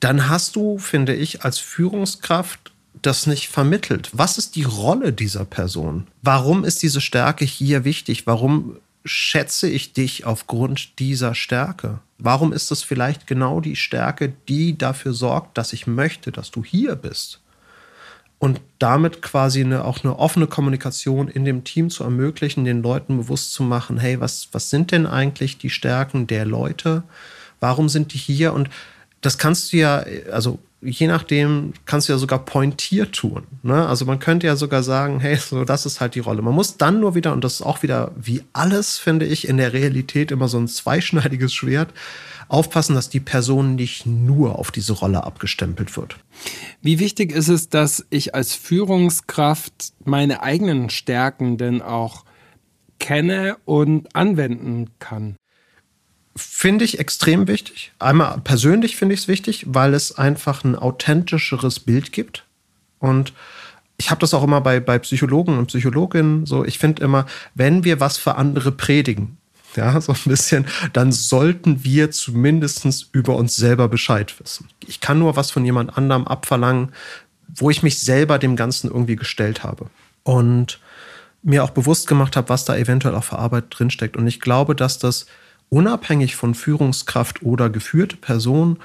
[0.00, 4.10] Dann hast du, finde ich, als Führungskraft das nicht vermittelt.
[4.12, 6.06] Was ist die Rolle dieser Person?
[6.22, 8.26] Warum ist diese Stärke hier wichtig?
[8.26, 12.00] Warum schätze ich dich aufgrund dieser Stärke?
[12.18, 16.64] Warum ist es vielleicht genau die Stärke, die dafür sorgt, dass ich möchte, dass du
[16.64, 17.40] hier bist?
[18.38, 23.18] Und damit quasi eine, auch eine offene Kommunikation in dem Team zu ermöglichen, den Leuten
[23.18, 27.04] bewusst zu machen, hey, was, was sind denn eigentlich die Stärken der Leute?
[27.60, 28.52] Warum sind die hier?
[28.52, 28.68] Und
[29.20, 33.44] das kannst du ja, also je nachdem kannst du ja sogar pointiert tun.
[33.62, 33.86] Ne?
[33.86, 36.42] Also man könnte ja sogar sagen, hey, so das ist halt die Rolle.
[36.42, 39.56] Man muss dann nur wieder, und das ist auch wieder wie alles, finde ich, in
[39.56, 41.92] der Realität immer so ein zweischneidiges Schwert,
[42.48, 46.16] aufpassen, dass die Person nicht nur auf diese Rolle abgestempelt wird.
[46.82, 52.24] Wie wichtig ist es, dass ich als Führungskraft meine eigenen Stärken denn auch
[52.98, 55.36] kenne und anwenden kann?
[56.36, 57.92] Finde ich extrem wichtig.
[57.98, 62.44] Einmal persönlich finde ich es wichtig, weil es einfach ein authentischeres Bild gibt.
[62.98, 63.32] Und
[63.98, 66.64] ich habe das auch immer bei, bei Psychologen und Psychologinnen so.
[66.64, 69.36] Ich finde immer, wenn wir was für andere predigen,
[69.76, 74.68] ja, so ein bisschen, dann sollten wir zumindest über uns selber Bescheid wissen.
[74.86, 76.92] Ich kann nur was von jemand anderem abverlangen,
[77.48, 79.86] wo ich mich selber dem Ganzen irgendwie gestellt habe.
[80.24, 80.78] Und
[81.42, 84.16] mir auch bewusst gemacht habe, was da eventuell auch für Arbeit drinsteckt.
[84.16, 85.26] Und ich glaube, dass das
[85.72, 88.78] unabhängig von Führungskraft oder geführte Person,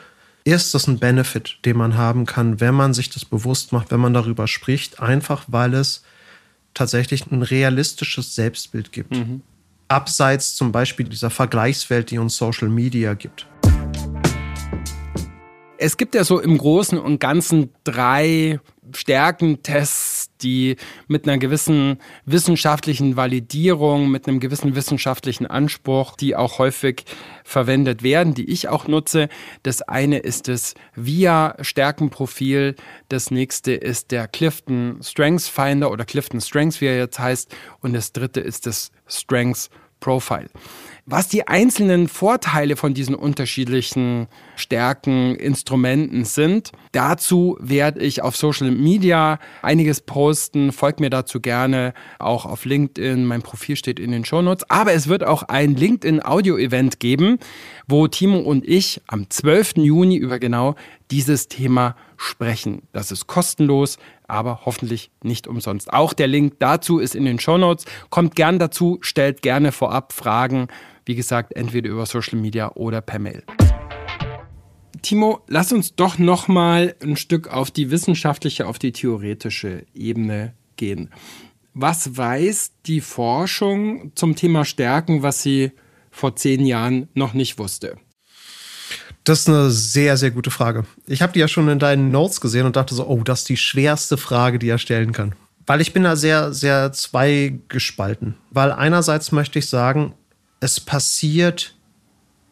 [0.45, 4.00] ist das ein Benefit, den man haben kann, wenn man sich das bewusst macht, wenn
[4.00, 6.04] man darüber spricht, einfach weil es
[6.73, 9.12] tatsächlich ein realistisches Selbstbild gibt.
[9.12, 9.41] Mhm.
[9.89, 13.47] Abseits zum Beispiel dieser Vergleichswelt, die uns Social Media gibt.
[15.78, 18.62] Es gibt ja so im Großen und Ganzen drei
[18.95, 20.76] Stärkentests, die
[21.08, 27.06] mit einer gewissen wissenschaftlichen Validierung, mit einem gewissen wissenschaftlichen Anspruch, die auch häufig
[27.43, 29.30] verwendet werden, die ich auch nutze.
[29.63, 32.76] Das eine ist das VIA-Stärkenprofil,
[33.10, 37.93] das nächste ist der Clifton Strengths Finder oder Clifton Strengths, wie er jetzt heißt, und
[37.93, 39.69] das dritte ist das Strengths
[40.00, 40.50] Profile.
[41.10, 48.72] Was die einzelnen Vorteile von diesen unterschiedlichen Stärken, Instrumenten sind, dazu werde ich auf Social
[48.72, 50.74] Media einiges posten.
[50.74, 53.24] Folgt mir dazu gerne auch auf LinkedIn.
[53.26, 54.70] Mein Profil steht in den Shownotes.
[54.70, 57.39] Aber es wird auch ein LinkedIn Audio Event geben,
[57.88, 59.78] wo Timo und ich am 12.
[59.78, 60.76] Juni über genau
[61.10, 62.82] dieses Thema sprechen.
[62.91, 65.93] Das ist kostenlos, aber hoffentlich nicht umsonst.
[65.93, 67.86] Auch der Link dazu ist in den Show Notes.
[68.10, 70.67] Kommt gern dazu, stellt gerne vorab Fragen.
[71.08, 73.43] Wie gesagt, entweder über Social Media oder per Mail.
[75.02, 80.54] Timo, lass uns doch noch mal ein Stück auf die wissenschaftliche, auf die theoretische Ebene
[80.76, 81.10] gehen.
[81.74, 85.72] Was weiß die Forschung zum Thema Stärken, was sie
[86.12, 87.96] vor zehn Jahren noch nicht wusste?
[89.24, 90.84] Das ist eine sehr, sehr gute Frage.
[91.06, 93.50] Ich habe die ja schon in deinen Notes gesehen und dachte so, oh, das ist
[93.50, 95.36] die schwerste Frage, die er stellen kann.
[95.65, 98.36] Weil ich bin da sehr, sehr zweigespalten.
[98.52, 100.13] Weil einerseits möchte ich sagen,
[100.60, 101.76] es passiert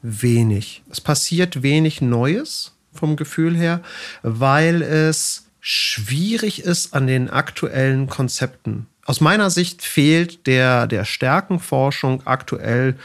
[0.02, 0.84] wenig.
[0.90, 3.82] Es passiert wenig Neues vom Gefühl her,
[4.24, 8.88] weil es schwierig ist an den aktuellen Konzepten.
[9.06, 12.96] Aus meiner Sicht fehlt der, der Stärkenforschung aktuell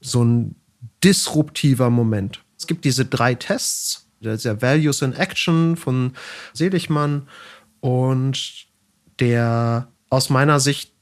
[0.00, 0.54] so ein
[1.04, 2.42] disruptiver Moment.
[2.58, 6.14] Es gibt diese drei Tests, der Values in Action von
[6.52, 7.28] Seligmann
[7.80, 8.66] und
[9.20, 10.92] der aus meiner Sicht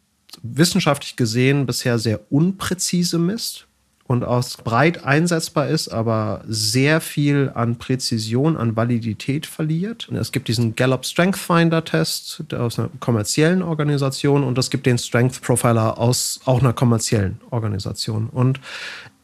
[0.43, 3.67] wissenschaftlich gesehen bisher sehr unpräzise misst
[4.07, 10.09] und aus breit einsetzbar ist, aber sehr viel an Präzision, an Validität verliert.
[10.13, 14.99] Es gibt diesen Gallup Strength Finder Test aus einer kommerziellen Organisation und es gibt den
[14.99, 18.29] Strength Profiler aus auch einer kommerziellen Organisation.
[18.29, 18.61] Und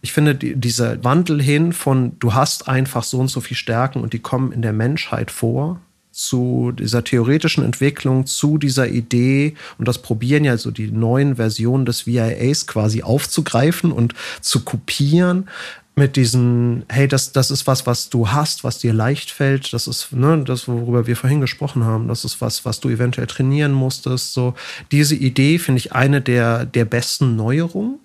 [0.01, 4.01] ich finde, die, dieser Wandel hin von du hast einfach so und so viel Stärken
[4.01, 5.81] und die kommen in der Menschheit vor,
[6.12, 11.85] zu dieser theoretischen Entwicklung, zu dieser Idee und das probieren ja so die neuen Versionen
[11.85, 15.49] des VIAs quasi aufzugreifen und zu kopieren
[15.96, 19.87] mit diesen, hey, das, das ist was, was du hast, was dir leicht fällt, das
[19.87, 23.73] ist, ne, das, worüber wir vorhin gesprochen haben, das ist was, was du eventuell trainieren
[23.73, 24.55] musstest, so.
[24.92, 27.99] Diese Idee finde ich eine der, der besten Neuerungen.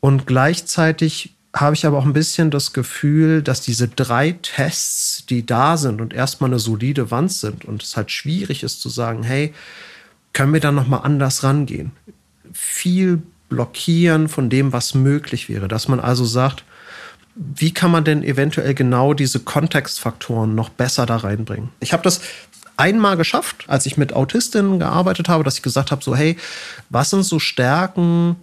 [0.00, 5.44] Und gleichzeitig habe ich aber auch ein bisschen das Gefühl, dass diese drei Tests, die
[5.44, 9.22] da sind und erstmal eine solide Wand sind und es halt schwierig ist zu sagen,
[9.22, 9.52] hey,
[10.32, 11.92] können wir da noch mal anders rangehen?
[12.54, 16.64] Viel blockieren von dem, was möglich wäre, dass man also sagt,
[17.34, 21.68] wie kann man denn eventuell genau diese Kontextfaktoren noch besser da reinbringen?
[21.80, 22.22] Ich habe das
[22.78, 26.36] einmal geschafft, als ich mit Autistinnen gearbeitet habe, dass ich gesagt habe, so hey,
[26.88, 28.36] was sind so Stärken,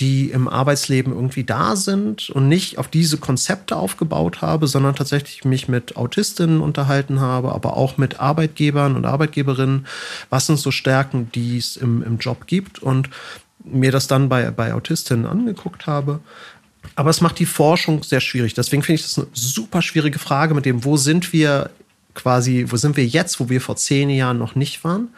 [0.00, 5.44] die im Arbeitsleben irgendwie da sind und nicht auf diese Konzepte aufgebaut habe, sondern tatsächlich
[5.44, 9.86] mich mit Autistinnen unterhalten habe, aber auch mit Arbeitgebern und Arbeitgeberinnen.
[10.30, 13.10] Was sind so Stärken, die es im, im Job gibt und
[13.64, 16.20] mir das dann bei, bei Autistinnen angeguckt habe.
[16.94, 18.54] Aber es macht die Forschung sehr schwierig.
[18.54, 21.70] Deswegen finde ich das eine super schwierige Frage mit dem, wo sind wir
[22.14, 25.08] quasi, wo sind wir jetzt, wo wir vor zehn Jahren noch nicht waren.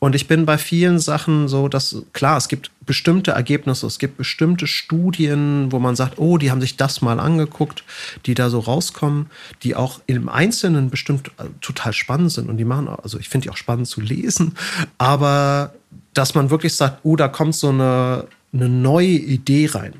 [0.00, 4.16] Und ich bin bei vielen Sachen so, dass klar, es gibt bestimmte Ergebnisse, es gibt
[4.16, 7.82] bestimmte Studien, wo man sagt, oh, die haben sich das mal angeguckt,
[8.24, 9.26] die da so rauskommen,
[9.62, 13.46] die auch im Einzelnen bestimmt äh, total spannend sind und die machen, also ich finde
[13.46, 14.54] die auch spannend zu lesen,
[14.98, 15.74] aber
[16.14, 19.94] dass man wirklich sagt, oh, da kommt so eine, eine neue Idee rein.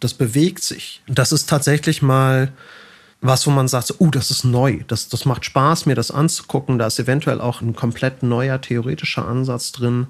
[0.00, 1.00] Das bewegt sich.
[1.06, 2.52] Das ist tatsächlich mal
[3.22, 6.10] was, wo man sagt, so, uh, das ist neu, das, das macht Spaß, mir das
[6.10, 10.08] anzugucken, da ist eventuell auch ein komplett neuer theoretischer Ansatz drin.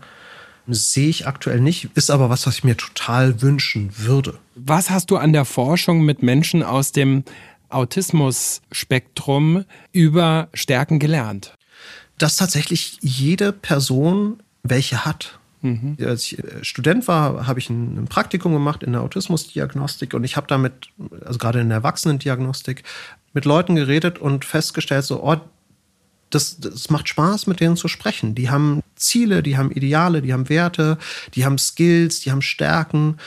[0.67, 4.39] Sehe ich aktuell nicht, ist aber was, was ich mir total wünschen würde.
[4.55, 7.25] Was hast du an der Forschung mit Menschen aus dem
[7.69, 11.55] Autismus-Spektrum über Stärken gelernt?
[12.17, 15.41] Dass tatsächlich jede Person welche hat.
[15.63, 15.97] Mhm.
[16.05, 20.37] Als ich äh, Student war, habe ich ein, Praktikum gemacht in der Autismusdiagnostik und ich
[20.37, 20.89] habe damit,
[21.25, 22.83] also gerade in der Erwachsenendiagnostik,
[23.33, 25.37] mit Leuten geredet und festgestellt, so, oh,
[26.31, 28.35] das, das macht Spaß, mit denen zu sprechen.
[28.35, 30.99] Die haben Ziele, die haben Ideale, die haben Werte,
[31.35, 33.19] die haben Skills, die haben Stärken.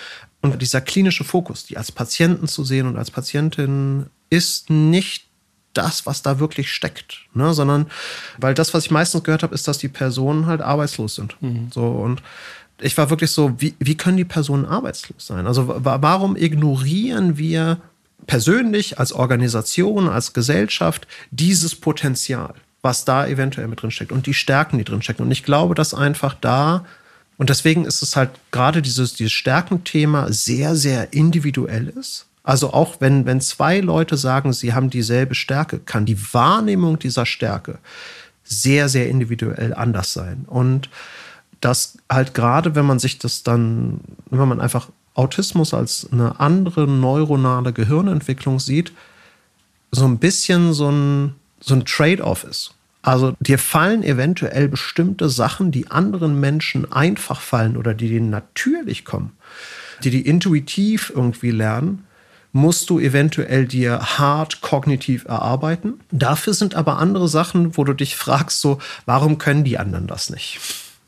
[0.42, 5.25] Und dieser klinische Fokus, die als Patienten zu sehen und als Patientin, ist nicht
[5.78, 7.54] das, was da wirklich steckt, ne?
[7.54, 7.88] sondern
[8.38, 11.36] weil das, was ich meistens gehört habe, ist, dass die Personen halt arbeitslos sind.
[11.42, 11.70] Mhm.
[11.74, 12.22] So und
[12.82, 15.48] ich war wirklich so, wie, wie können die Personen arbeitslos sein?
[15.48, 17.78] Also warum ignorieren wir
[18.28, 24.34] persönlich als Organisation, als Gesellschaft dieses Potenzial, was da eventuell mit drin steckt und die
[24.34, 25.24] Stärken, die drin stecken?
[25.24, 26.86] Und ich glaube, dass einfach da
[27.38, 32.98] und deswegen ist es halt gerade dieses, dieses Stärkenthema sehr, sehr individuell ist also auch
[33.02, 37.80] wenn, wenn zwei Leute sagen, sie haben dieselbe Stärke, kann die Wahrnehmung dieser Stärke
[38.44, 40.46] sehr, sehr individuell anders sein.
[40.48, 40.92] Und
[41.60, 46.88] das halt gerade, wenn man sich das dann, wenn man einfach Autismus als eine andere
[46.88, 48.94] neuronale Gehirnentwicklung sieht,
[49.90, 52.76] so ein bisschen so ein, so ein Trade-off ist.
[53.02, 59.04] Also dir fallen eventuell bestimmte Sachen, die anderen Menschen einfach fallen oder die denen natürlich
[59.04, 59.32] kommen,
[60.04, 62.05] die die intuitiv irgendwie lernen,
[62.56, 66.00] musst du eventuell dir hart kognitiv erarbeiten.
[66.12, 70.30] Dafür sind aber andere Sachen, wo du dich fragst, so, warum können die anderen das
[70.30, 70.62] nicht?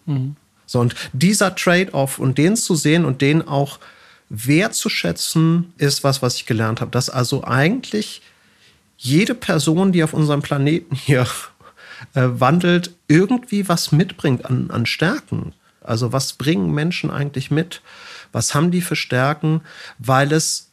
[0.08, 0.36] Mhm.
[0.66, 3.80] So, und dieser Trade-off und den zu sehen und den auch
[4.28, 6.92] wertzuschätzen, ist was, was ich gelernt habe.
[6.92, 8.22] Dass also eigentlich
[8.98, 11.26] jede Person, die auf unserem Planeten hier
[12.14, 15.54] äh, wandelt, irgendwie was mitbringt an, an Stärken.
[15.80, 17.82] Also was bringen Menschen eigentlich mit?
[18.34, 19.62] Was haben die für Stärken?
[19.98, 20.67] Weil es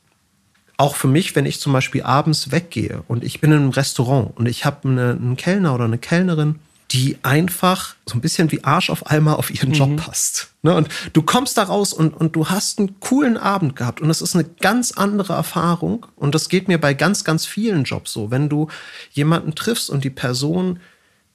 [0.76, 4.36] auch für mich, wenn ich zum Beispiel abends weggehe und ich bin in einem Restaurant
[4.36, 6.58] und ich habe eine, einen Kellner oder eine Kellnerin,
[6.90, 9.96] die einfach so ein bisschen wie Arsch auf einmal auf ihren Job mhm.
[9.96, 10.50] passt.
[10.62, 10.74] Ne?
[10.74, 14.22] Und du kommst da raus und, und du hast einen coolen Abend gehabt und es
[14.22, 16.06] ist eine ganz andere Erfahrung.
[16.14, 18.30] Und das geht mir bei ganz, ganz vielen Jobs so.
[18.30, 18.68] Wenn du
[19.12, 20.78] jemanden triffst und die Person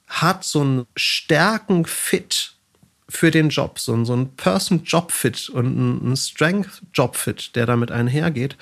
[0.08, 2.54] hat so einen Stärken-Fit
[3.10, 8.56] für den Job, so, so ein Person-Job-Fit und ein Strength-Job-Fit, der damit einhergeht,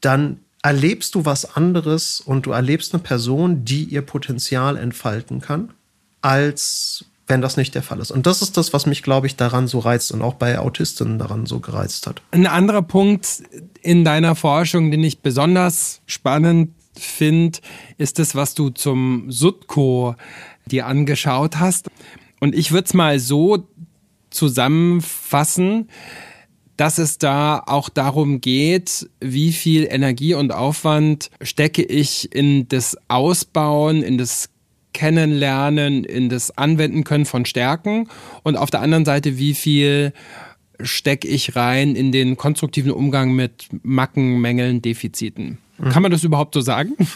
[0.00, 5.72] dann erlebst du was anderes und du erlebst eine Person, die ihr Potenzial entfalten kann,
[6.22, 8.10] als wenn das nicht der Fall ist.
[8.10, 11.18] Und das ist das, was mich, glaube ich, daran so reizt und auch bei Autistinnen
[11.18, 12.22] daran so gereizt hat.
[12.30, 13.42] Ein anderer Punkt
[13.82, 17.58] in deiner Forschung, den ich besonders spannend finde,
[17.98, 20.14] ist das, was du zum Sutko
[20.66, 21.88] dir angeschaut hast.
[22.40, 23.68] Und ich würde es mal so
[24.30, 25.88] zusammenfassen,
[26.76, 32.96] dass es da auch darum geht, wie viel Energie und Aufwand stecke ich in das
[33.08, 34.50] Ausbauen, in das
[34.92, 38.08] Kennenlernen, in das Anwenden können von Stärken
[38.42, 40.12] und auf der anderen Seite, wie viel
[40.80, 45.58] stecke ich rein in den konstruktiven Umgang mit Macken, Mängeln, Defiziten.
[45.78, 45.88] Mhm.
[45.90, 46.96] Kann man das überhaupt so sagen?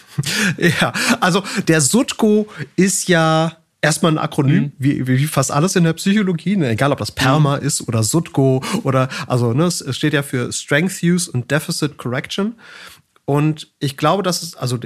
[0.81, 2.47] Ja, also der Sutko
[2.77, 4.73] ist ja erstmal ein Akronym, mhm.
[4.79, 6.71] wie, wie fast alles in der Psychologie, ne?
[6.71, 7.67] egal ob das PERMA mhm.
[7.67, 12.55] ist oder SUTCO oder, also ne, es steht ja für Strength Use und Deficit Correction.
[13.25, 14.77] Und ich glaube, dass es, also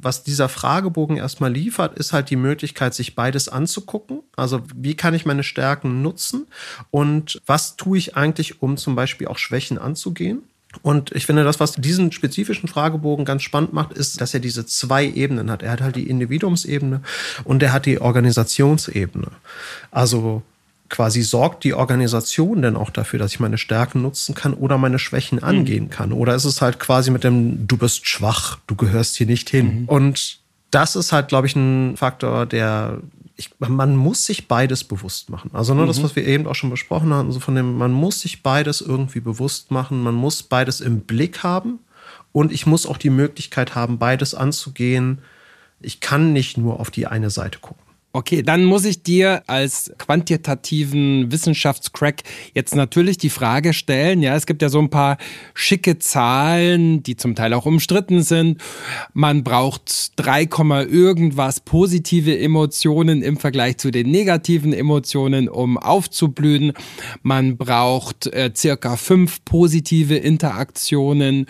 [0.00, 4.20] was dieser Fragebogen erstmal liefert, ist halt die Möglichkeit, sich beides anzugucken.
[4.36, 6.46] Also wie kann ich meine Stärken nutzen
[6.90, 10.44] und was tue ich eigentlich, um zum Beispiel auch Schwächen anzugehen?
[10.82, 14.66] Und ich finde, das, was diesen spezifischen Fragebogen ganz spannend macht, ist, dass er diese
[14.66, 15.62] zwei Ebenen hat.
[15.62, 17.00] Er hat halt die Individuumsebene
[17.44, 19.28] und er hat die Organisationsebene.
[19.90, 20.42] Also
[20.88, 24.98] quasi sorgt die Organisation denn auch dafür, dass ich meine Stärken nutzen kann oder meine
[24.98, 25.90] Schwächen angehen mhm.
[25.90, 26.12] kann?
[26.12, 29.82] Oder ist es halt quasi mit dem, du bist schwach, du gehörst hier nicht hin?
[29.82, 29.88] Mhm.
[29.88, 30.38] Und
[30.70, 32.98] das ist halt, glaube ich, ein Faktor, der
[33.38, 35.52] ich, man muss sich beides bewusst machen.
[35.54, 35.88] Also nur mhm.
[35.88, 38.80] das, was wir eben auch schon besprochen haben, so von dem, man muss sich beides
[38.80, 41.78] irgendwie bewusst machen, man muss beides im Blick haben
[42.32, 45.20] und ich muss auch die Möglichkeit haben, beides anzugehen.
[45.80, 47.87] Ich kann nicht nur auf die eine Seite gucken.
[48.18, 54.22] Okay, dann muss ich dir als quantitativen Wissenschaftscrack jetzt natürlich die Frage stellen.
[54.22, 55.18] Ja, es gibt ja so ein paar
[55.54, 58.60] schicke Zahlen, die zum Teil auch umstritten sind.
[59.12, 60.48] Man braucht 3,
[60.90, 66.72] irgendwas positive Emotionen im Vergleich zu den negativen Emotionen, um aufzublühen.
[67.22, 71.46] Man braucht äh, circa fünf positive Interaktionen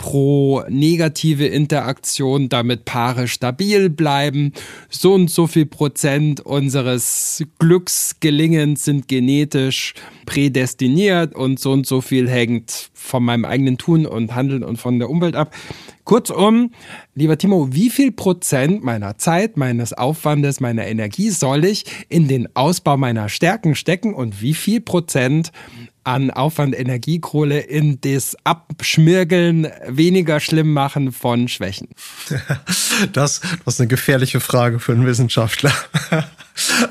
[0.00, 4.54] pro negative Interaktion, damit Paare stabil bleiben.
[4.88, 9.92] So und so viel Prozent unseres Glücksgelingens sind genetisch
[10.24, 14.98] prädestiniert und so und so viel hängt von meinem eigenen Tun und Handeln und von
[14.98, 15.54] der Umwelt ab.
[16.04, 16.72] Kurzum,
[17.14, 22.48] lieber Timo, wie viel Prozent meiner Zeit, meines Aufwandes, meiner Energie soll ich in den
[22.56, 25.52] Ausbau meiner Stärken stecken und wie viel Prozent
[26.10, 31.88] an Aufwand, Energiekohle in das Abschmirgeln, weniger schlimm machen von Schwächen?
[33.14, 35.72] Das, das ist eine gefährliche Frage für einen Wissenschaftler.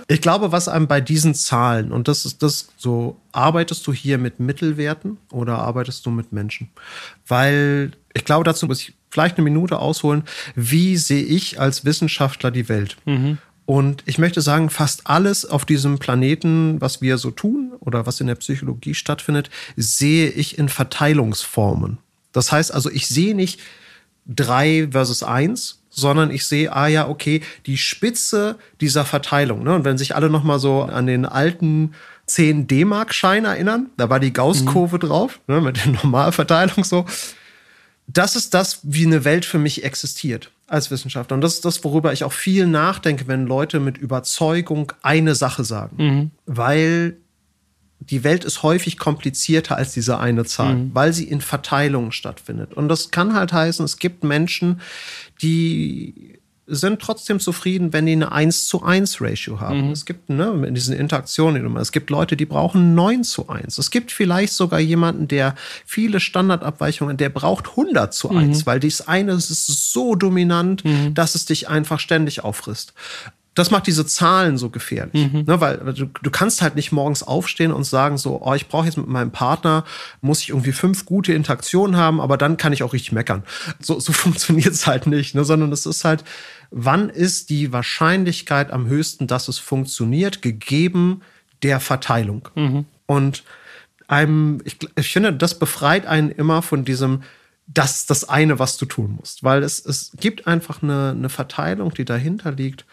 [0.07, 4.17] Ich glaube, was einem bei diesen Zahlen, und das ist das so, arbeitest du hier
[4.17, 6.69] mit Mittelwerten oder arbeitest du mit Menschen?
[7.27, 10.23] Weil ich glaube, dazu muss ich vielleicht eine Minute ausholen.
[10.55, 12.97] Wie sehe ich als Wissenschaftler die Welt?
[13.05, 13.37] Mhm.
[13.69, 18.19] Und ich möchte sagen, fast alles auf diesem Planeten, was wir so tun oder was
[18.19, 21.99] in der Psychologie stattfindet, sehe ich in Verteilungsformen.
[22.31, 23.59] Das heißt also, ich sehe nicht
[24.25, 29.61] drei versus eins, sondern ich sehe, ah ja, okay, die Spitze dieser Verteilung.
[29.61, 29.75] Ne?
[29.75, 31.93] Und wenn sich alle noch mal so an den alten
[32.25, 35.01] 10 D-Mark-Schein erinnern, da war die Gauss-Kurve mhm.
[35.01, 37.05] drauf, ne, mit der Normalverteilung so.
[38.11, 41.35] Das ist das, wie eine Welt für mich existiert als Wissenschaftler.
[41.35, 45.63] Und das ist das, worüber ich auch viel nachdenke, wenn Leute mit Überzeugung eine Sache
[45.63, 45.95] sagen.
[45.97, 46.31] Mhm.
[46.45, 47.17] Weil
[47.99, 50.91] die Welt ist häufig komplizierter als diese eine Zahl, mhm.
[50.93, 52.73] weil sie in Verteilungen stattfindet.
[52.73, 54.81] Und das kann halt heißen, es gibt Menschen,
[55.41, 56.38] die
[56.69, 59.87] sind trotzdem zufrieden, wenn die eine 1 zu 1 Ratio haben.
[59.87, 59.91] Mhm.
[59.91, 63.77] Es gibt, ne, in diesen Interaktionen, es gibt Leute, die brauchen 9 zu 1.
[63.77, 65.55] Es gibt vielleicht sogar jemanden, der
[65.85, 68.65] viele Standardabweichungen, der braucht 100 zu 1, mhm.
[68.65, 69.49] weil dies eine ist
[69.91, 71.13] so dominant, mhm.
[71.13, 72.93] dass es dich einfach ständig auffrisst
[73.59, 75.31] das macht diese Zahlen so gefährlich.
[75.31, 75.43] Mhm.
[75.45, 78.85] Ne, weil du, du kannst halt nicht morgens aufstehen und sagen so, oh, ich brauche
[78.85, 79.83] jetzt mit meinem Partner,
[80.21, 83.43] muss ich irgendwie fünf gute Interaktionen haben, aber dann kann ich auch richtig meckern.
[83.79, 86.23] So, so funktioniert es halt nicht, ne, sondern es ist halt,
[86.71, 91.21] wann ist die Wahrscheinlichkeit am höchsten, dass es funktioniert, gegeben
[91.61, 92.47] der Verteilung.
[92.55, 92.85] Mhm.
[93.05, 93.43] Und
[94.07, 97.23] einem, ich, ich finde, das befreit einen immer von diesem,
[97.67, 99.43] das ist das eine, was du tun musst.
[99.43, 102.85] Weil es, es gibt einfach eine, eine Verteilung, die dahinter liegt.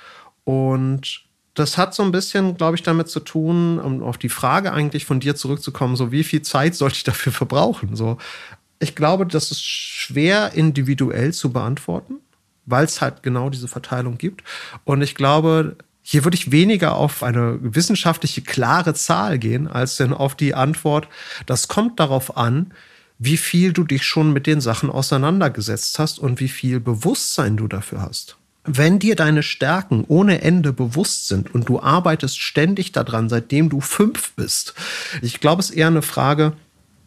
[0.47, 1.25] Und
[1.55, 5.05] das hat so ein bisschen, glaube ich, damit zu tun, um auf die Frage eigentlich
[5.05, 7.97] von dir zurückzukommen, so wie viel Zeit sollte ich dafür verbrauchen?
[7.97, 8.17] So,
[8.79, 12.21] ich glaube, das ist schwer individuell zu beantworten,
[12.65, 14.45] weil es halt genau diese Verteilung gibt.
[14.85, 20.13] Und ich glaube, hier würde ich weniger auf eine wissenschaftliche klare Zahl gehen, als denn
[20.13, 21.09] auf die Antwort,
[21.47, 22.73] das kommt darauf an,
[23.19, 27.67] wie viel du dich schon mit den Sachen auseinandergesetzt hast und wie viel Bewusstsein du
[27.67, 28.37] dafür hast.
[28.67, 33.81] Wenn dir deine Stärken ohne Ende bewusst sind und du arbeitest ständig daran, seitdem du
[33.81, 34.75] fünf bist,
[35.23, 36.53] ich glaube, es ist eher eine Frage,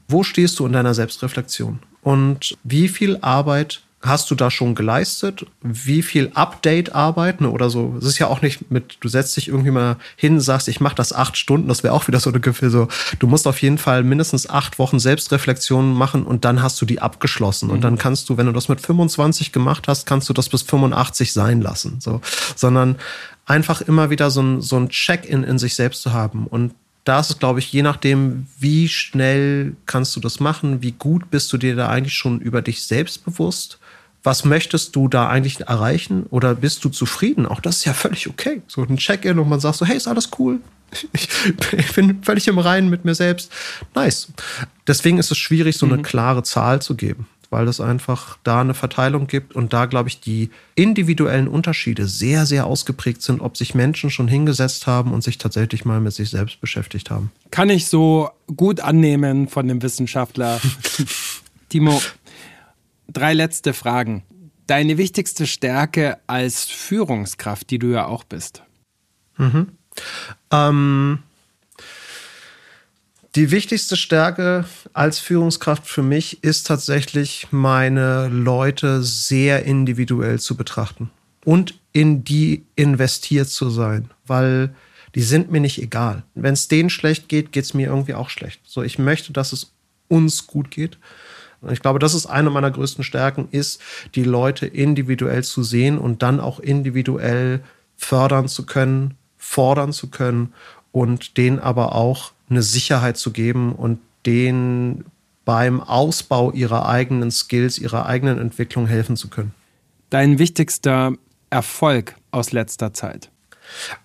[0.07, 1.80] wo stehst du in deiner Selbstreflexion?
[2.01, 5.45] Und wie viel Arbeit hast du da schon geleistet?
[5.62, 7.95] Wie viel Update-Arbeit ne, oder so?
[8.00, 10.95] Es ist ja auch nicht mit, du setzt dich irgendwie mal hin, sagst, ich mache
[10.95, 12.88] das acht Stunden, das wäre auch wieder so eine Gefühl, so,
[13.20, 17.02] du musst auf jeden Fall mindestens acht Wochen Selbstreflexion machen und dann hast du die
[17.02, 17.68] abgeschlossen.
[17.68, 17.74] Mhm.
[17.74, 20.62] Und dann kannst du, wenn du das mit 25 gemacht hast, kannst du das bis
[20.62, 21.97] 85 sein lassen.
[22.00, 22.22] So,
[22.56, 22.95] sondern
[23.45, 26.47] einfach immer wieder so ein, so ein Check-in in sich selbst zu haben.
[26.47, 26.74] Und
[27.04, 31.32] da ist es, glaube ich, je nachdem, wie schnell kannst du das machen, wie gut
[31.32, 33.80] bist du dir da eigentlich schon über dich selbst bewusst
[34.24, 37.45] was möchtest du da eigentlich erreichen oder bist du zufrieden?
[37.45, 38.61] Auch das ist ja völlig okay.
[38.67, 40.59] So ein Check-in und man sagt so, hey, ist alles cool.
[41.13, 43.51] Ich, bin völlig im Reinen mit mir selbst.
[43.93, 44.30] Nice.
[44.88, 46.01] Deswegen ist es schwierig, so eine mhm.
[46.01, 50.20] klare Zahl zu geben, weil es einfach da eine Verteilung gibt und da, glaube ich,
[50.20, 55.38] die individuellen Unterschiede sehr, sehr ausgeprägt sind, ob sich Menschen schon hingesetzt haben und sich
[55.38, 57.32] tatsächlich mal mit sich selbst beschäftigt haben.
[57.51, 60.59] Kann ich so gut annehmen von dem Wissenschaftler.
[61.70, 62.01] Timo,
[63.12, 64.24] drei letzte Fragen.
[64.68, 68.64] Deine wichtigste Stärke als Führungskraft, die du ja auch bist.
[69.38, 69.70] Mhm.
[70.51, 71.20] Ähm,
[73.36, 81.10] die wichtigste Stärke als Führungskraft für mich ist tatsächlich, meine Leute sehr individuell zu betrachten
[81.45, 84.74] und in die investiert zu sein, weil
[85.16, 86.24] die sind mir nicht egal.
[86.36, 88.62] Wenn es denen schlecht geht, geht es mir irgendwie auch schlecht.
[88.66, 89.74] So, ich möchte, dass es
[90.07, 90.97] uns gut geht.
[91.62, 93.82] Und ich glaube, das ist eine meiner größten Stärken, ist,
[94.16, 97.62] die Leute individuell zu sehen und dann auch individuell
[97.97, 100.53] fördern zu können, fordern zu können
[100.91, 105.05] und denen aber auch eine Sicherheit zu geben und denen
[105.45, 109.53] beim Ausbau ihrer eigenen Skills, ihrer eigenen Entwicklung helfen zu können.
[110.10, 111.14] Dein wichtigster
[111.49, 113.30] Erfolg aus letzter Zeit?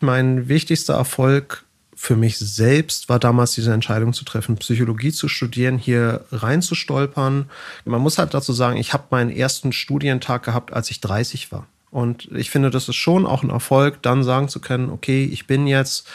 [0.01, 1.64] Mein wichtigster Erfolg
[1.97, 7.51] für mich selbst war damals diese Entscheidung zu treffen, Psychologie zu studieren, hier reinzustolpern.
[7.85, 11.67] Man muss halt dazu sagen, ich habe meinen ersten Studientag gehabt, als ich 30 war.
[11.91, 15.47] Und ich finde, das ist schon auch ein Erfolg, dann sagen zu können, okay, ich
[15.47, 16.09] bin jetzt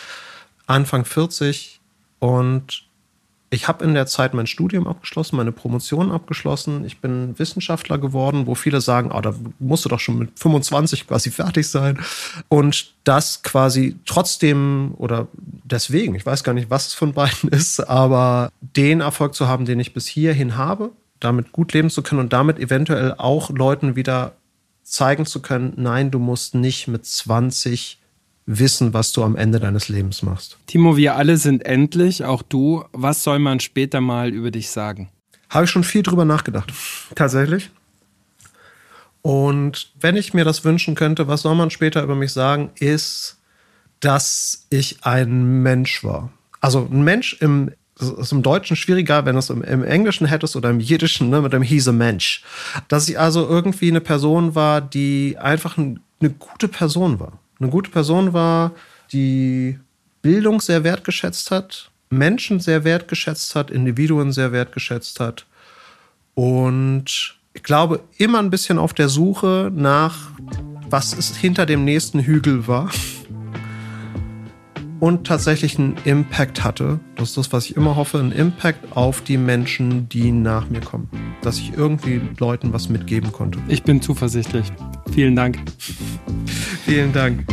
[0.68, 1.80] Anfang 40
[2.20, 2.84] und
[3.52, 6.86] ich habe in der Zeit mein Studium abgeschlossen, meine Promotion abgeschlossen.
[6.86, 11.08] Ich bin Wissenschaftler geworden, wo viele sagen, oh, da musst du doch schon mit 25
[11.08, 12.00] quasi fertig sein.
[12.47, 17.80] Und das quasi trotzdem oder deswegen, ich weiß gar nicht, was es von beiden ist,
[17.80, 22.22] aber den Erfolg zu haben, den ich bis hierhin habe, damit gut leben zu können
[22.22, 24.34] und damit eventuell auch Leuten wieder
[24.84, 27.99] zeigen zu können, nein, du musst nicht mit 20
[28.50, 30.58] wissen, was du am Ende deines Lebens machst.
[30.66, 32.84] Timo, wir alle sind endlich, auch du.
[32.93, 35.10] Was soll man später mal über dich sagen?
[35.50, 36.74] Habe ich schon viel drüber nachgedacht.
[37.14, 37.70] Tatsächlich.
[39.22, 43.38] Und wenn ich mir das wünschen könnte, was soll man später über mich sagen, ist,
[44.00, 46.32] dass ich ein Mensch war.
[46.60, 50.56] Also ein Mensch im, ist im Deutschen schwieriger, wenn du es im, im, Englischen hättest
[50.56, 52.43] oder im Jiddischen, ne, mit dem He's a Mensch.
[52.88, 57.70] Dass ich also irgendwie eine Person war, die einfach ein, eine gute Person war eine
[57.70, 58.72] gute Person war,
[59.12, 59.80] die
[60.22, 65.45] Bildung sehr wertgeschätzt hat, Menschen sehr wertgeschätzt hat, Individuen sehr wertgeschätzt hat
[66.36, 70.32] und ich glaube immer ein bisschen auf der Suche nach,
[70.89, 72.89] was es hinter dem nächsten Hügel war.
[74.99, 76.99] und tatsächlich einen Impact hatte.
[77.16, 80.82] Das ist das, was ich immer hoffe, einen Impact auf die Menschen, die nach mir
[80.82, 81.10] kommen.
[81.41, 83.60] Dass ich irgendwie Leuten was mitgeben konnte.
[83.68, 84.68] Ich bin zuversichtlich.
[85.12, 85.57] Vielen Dank.
[86.90, 87.46] Vielen Dank.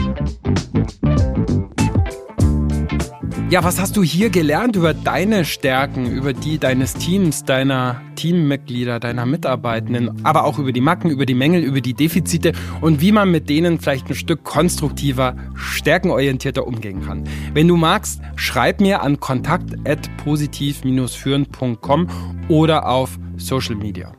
[3.51, 8.99] Ja, was hast du hier gelernt über deine Stärken, über die deines Teams, deiner Teammitglieder,
[8.99, 13.12] deiner Mitarbeitenden, aber auch über die Macken, über die Mängel, über die Defizite und wie
[13.12, 17.24] man mit denen vielleicht ein Stück konstruktiver, stärkenorientierter umgehen kann?
[17.53, 22.07] Wenn du magst, schreib mir an kontakt@positiv-führen.com
[22.49, 24.12] oder auf Social Media.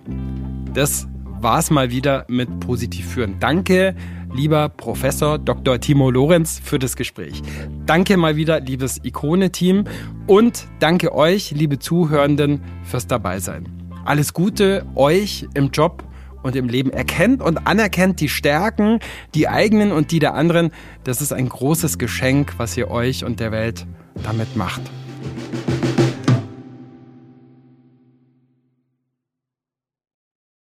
[0.76, 1.08] Das
[1.42, 3.38] war's mal wieder mit Positiv führen.
[3.40, 3.96] Danke
[4.34, 5.80] lieber Professor Dr.
[5.80, 7.42] Timo Lorenz, für das Gespräch.
[7.86, 9.86] Danke mal wieder, liebes Ikone-Team.
[10.28, 13.68] Und danke euch, liebe Zuhörenden, fürs Dabeisein.
[14.06, 16.04] Alles Gute euch im Job
[16.44, 16.92] und im Leben.
[16.92, 19.00] Erkennt und anerkennt die Stärken,
[19.36, 20.72] die eigenen und die der anderen.
[21.04, 23.86] Das ist ein großes Geschenk, was ihr euch und der Welt
[24.24, 24.82] damit macht.